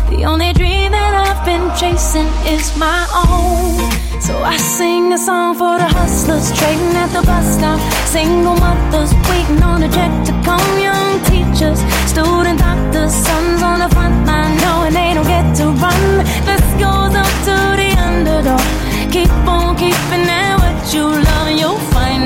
[0.10, 3.76] The only dream that I've been chasing is my own.
[4.22, 7.80] So I sing a song for the hustlers trading at the bus stop.
[8.08, 10.66] Single mothers waiting on a check to come.
[10.80, 16.04] Young teachers, student doctors, sons on the front line knowing they don't get to run.
[16.48, 18.64] This goes up to the underdog.
[19.12, 21.25] Keep on keeping at what you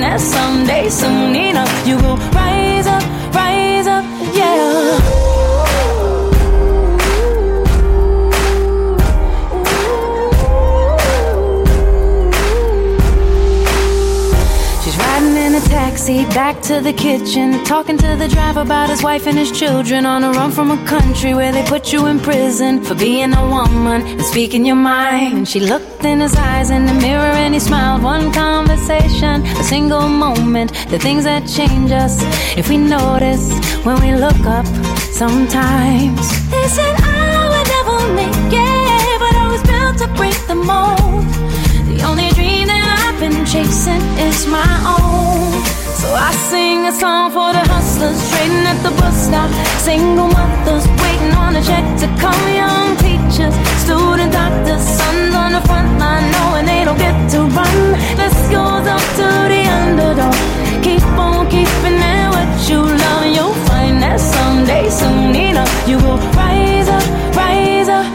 [0.01, 3.03] that someday, soon enough, you will rise up,
[3.33, 4.03] rise up,
[4.33, 4.99] yeah.
[14.83, 19.03] She's riding in a taxi back to the kitchen, talking to the driver about his
[19.03, 22.19] wife and his children on a run from a country where they put you in
[22.19, 25.37] prison for being a woman and speaking your mind.
[25.37, 28.03] And she looked in his eyes in the mirror and he smiled.
[28.03, 28.31] One
[28.79, 32.15] conversation, a single moment, the things that change us
[32.57, 33.51] if we notice
[33.83, 34.65] when we look up
[35.11, 36.21] sometimes.
[36.49, 40.55] They said oh, I would never make it, but I was built to break the
[40.55, 41.25] mold.
[41.91, 45.51] The only dream that I've been chasing is my own.
[45.99, 49.49] So I sing a song for the hustlers trading at the bus stop.
[49.79, 52.39] Single mothers waiting on a check to come.
[52.55, 52.95] Young
[53.29, 57.77] teachers, student doctors, sons on the front line knowing they don't get to run.
[58.17, 60.33] This goes up to the underdog.
[60.83, 63.25] Keep on keeping at what you love.
[63.35, 68.05] You'll find that someday, soon enough, you will rise up, rise up,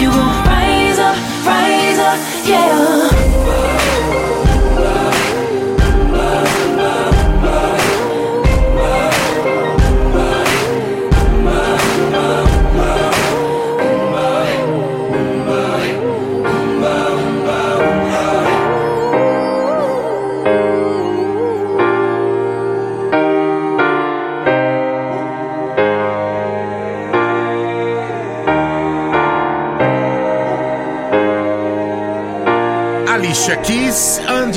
[0.00, 0.43] you won't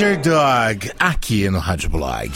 [0.02, 2.30] Underdog, aqui no Rádio Blog.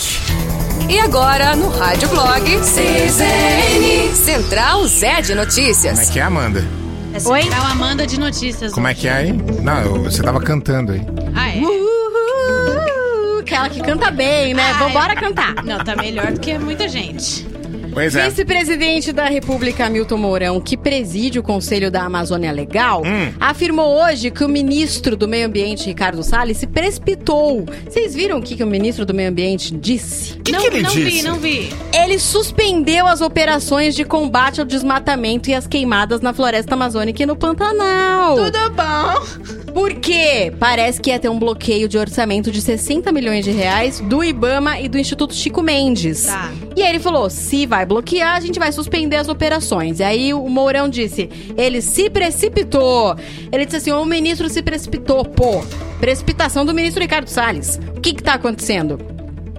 [0.90, 5.96] E agora, no Rádio Blog, CZN, Central Zé de Notícias.
[5.96, 6.66] Como é que é, Amanda?
[7.14, 8.72] É Central Amanda de Notícias.
[8.72, 9.32] Como é que é aí?
[9.62, 11.02] Não, eu- você tava cantando aí.
[11.36, 11.60] Ah, é?
[11.60, 14.72] Uhul, aquela que canta bem, né?
[14.80, 15.54] Vambora cantar.
[15.62, 17.46] Não, tá melhor do que muita gente.
[17.92, 18.28] Pois é.
[18.28, 23.32] Vice-presidente da República, Milton Mourão, que preside o Conselho da Amazônia Legal, Hum.
[23.38, 27.66] afirmou hoje que o ministro do Meio Ambiente, Ricardo Salles, se precipitou.
[27.88, 30.32] Vocês viram o que, que o ministro do Meio Ambiente disse?
[30.42, 31.22] que não, ele não vi, disse?
[31.26, 31.70] não vi.
[31.92, 37.26] Ele suspendeu as operações de combate ao desmatamento e às queimadas na floresta amazônica e
[37.26, 38.36] no Pantanal.
[38.36, 39.72] Tudo bom?
[39.72, 40.52] Por quê?
[40.58, 44.80] Parece que ia ter um bloqueio de orçamento de 60 milhões de reais do IBAMA
[44.80, 46.24] e do Instituto Chico Mendes.
[46.24, 46.50] Tá.
[46.76, 50.00] E aí ele falou: se vai bloquear, a gente vai suspender as operações.
[50.00, 53.16] E aí o Mourão disse: ele se precipitou.
[53.50, 55.24] Ele disse assim: o ministro se precipitou.
[55.24, 55.64] Pô,
[56.00, 57.78] precipitação do ministro Ricardo Salles.
[57.96, 58.98] O que que tá acontecendo?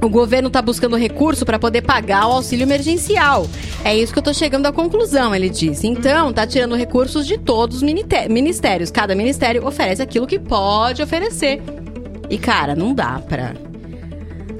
[0.01, 3.47] O governo tá buscando recurso para poder pagar o auxílio emergencial.
[3.85, 5.87] É isso que eu tô chegando à conclusão, ele disse.
[5.87, 8.91] Então, tá tirando recursos de todos os ministérios.
[8.91, 11.61] Cada ministério oferece aquilo que pode oferecer.
[12.29, 13.53] E, cara, não dá pra.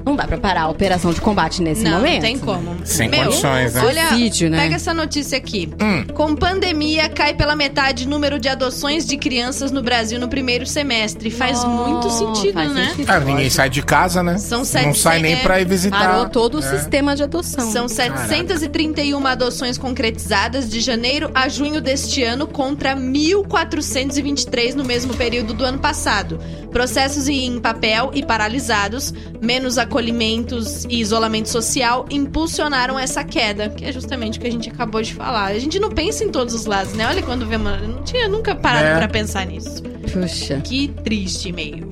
[0.04, 2.14] Não dá pra parar a operação de combate nesse não, momento.
[2.14, 2.76] não tem como.
[2.84, 3.82] Sem condições, né?
[3.82, 4.58] Olha, Suicídio, né?
[4.58, 5.72] pega essa notícia aqui.
[5.80, 6.04] Hum.
[6.12, 10.66] Com pandemia, cai pela metade o número de adoções de crianças no Brasil no primeiro
[10.66, 11.30] semestre.
[11.30, 12.88] Faz muito sentido, faz né?
[12.90, 13.10] sentido.
[13.10, 14.36] Ah, ninguém sai de casa, né?
[14.38, 15.98] São Não 700 sai nem pra ir visitar.
[15.98, 16.62] Parou todo o É.
[16.78, 17.70] sistema de adoção.
[17.70, 25.54] São 731 adoções concretizadas de janeiro a junho deste ano contra 1.423 no mesmo período
[25.54, 26.38] do ano passado.
[26.74, 33.92] Processos em papel e paralisados, menos acolhimentos e isolamento social impulsionaram essa queda, que é
[33.92, 35.52] justamente o que a gente acabou de falar.
[35.52, 37.06] A gente não pensa em todos os lados, né?
[37.06, 37.76] Olha quando vê uma...
[37.80, 38.98] Eu não tinha nunca parado É.
[38.98, 39.80] pra pensar nisso.
[40.12, 40.60] Puxa.
[40.64, 41.88] Que triste meio.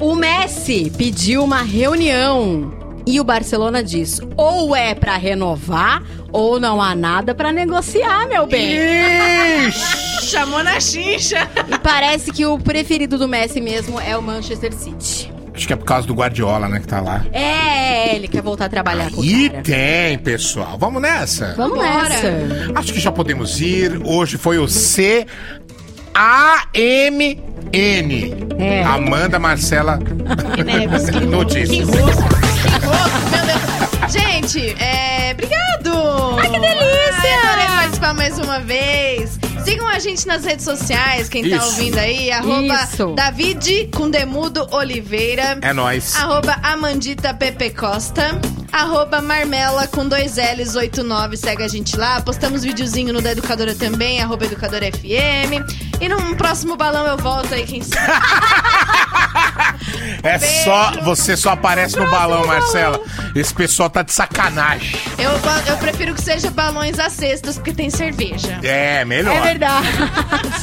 [0.00, 2.72] O Messi pediu uma reunião
[3.06, 6.02] e o Barcelona diz: ou é pra renovar
[6.32, 8.74] ou não há nada pra negociar, meu bem.
[10.28, 11.48] Chamou na xincha.
[11.68, 15.32] E parece que o preferido do Messi mesmo é o Manchester City.
[15.54, 17.24] Acho que é por causa do Guardiola, né, que tá lá.
[17.32, 20.78] É, ele quer voltar a trabalhar com o E tem, pessoal.
[20.78, 21.54] Vamos nessa?
[21.56, 22.32] Vamos nessa.
[22.76, 24.00] Acho que já podemos ir.
[24.04, 25.26] Hoje foi o C
[26.14, 27.42] A M
[27.72, 28.34] N.
[28.58, 28.84] É.
[28.84, 29.98] Amanda Marcela
[30.64, 31.70] Neves, que Notícias.
[31.70, 34.12] Que rosto, que rosto, meu Deus.
[34.12, 35.34] Gente, é...
[36.38, 37.38] Ai, que delícia!
[37.44, 39.38] adorei participar mais uma vez.
[39.64, 41.66] Sigam a gente nas redes sociais, quem tá Isso.
[41.66, 42.30] ouvindo aí.
[42.30, 43.14] Arroba Isso.
[43.14, 45.58] David com Demudo Oliveira.
[45.60, 46.16] É nóis.
[46.16, 48.40] Arroba Amandita Pepe Costa.
[48.72, 51.36] Arroba Marmela com dois L's 89.
[51.36, 52.20] Segue a gente lá.
[52.20, 55.64] Postamos videozinho no da Educadora também, arroba Educadora FM.
[56.00, 58.06] E num próximo balão eu volto aí, quem sabe.
[60.22, 60.92] É só.
[61.02, 63.00] Você só aparece no balão, Marcela.
[63.34, 64.98] Esse pessoal tá de sacanagem.
[65.18, 65.30] Eu,
[65.66, 68.58] eu prefiro que seja balões a cestas, porque tem cerveja.
[68.62, 69.36] É, melhor.
[69.36, 69.86] É verdade.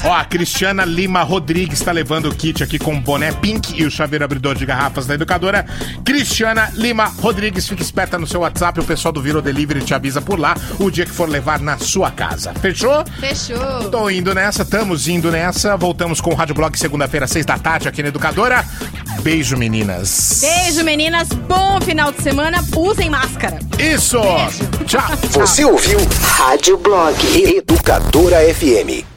[0.04, 3.86] Ó, a Cristiana Lima Rodrigues tá levando o kit aqui com o boné pink e
[3.86, 5.66] o chaveiro abridor de garrafas da educadora.
[6.04, 10.22] Cristiana Lima Rodrigues, fica esperta no seu WhatsApp, o pessoal do Viro Delivery te avisa
[10.22, 12.54] por lá o dia que for levar na sua casa.
[12.56, 13.04] Fechou?
[13.20, 13.90] Fechou.
[13.90, 15.78] Tô indo nessa, estamos indo nessa.
[15.78, 18.64] Voltamos com o Rádio Blog segunda-feira, seis da tarde, aqui na Educadora.
[19.22, 20.40] Beijo, meninas.
[20.40, 21.28] Beijo, meninas.
[21.28, 22.64] Bom final de semana.
[22.74, 23.60] Usem máscara.
[23.78, 24.22] Isso!
[24.86, 25.04] Tchau.
[25.32, 29.15] Você ouviu Rádio Blog Educadora FM.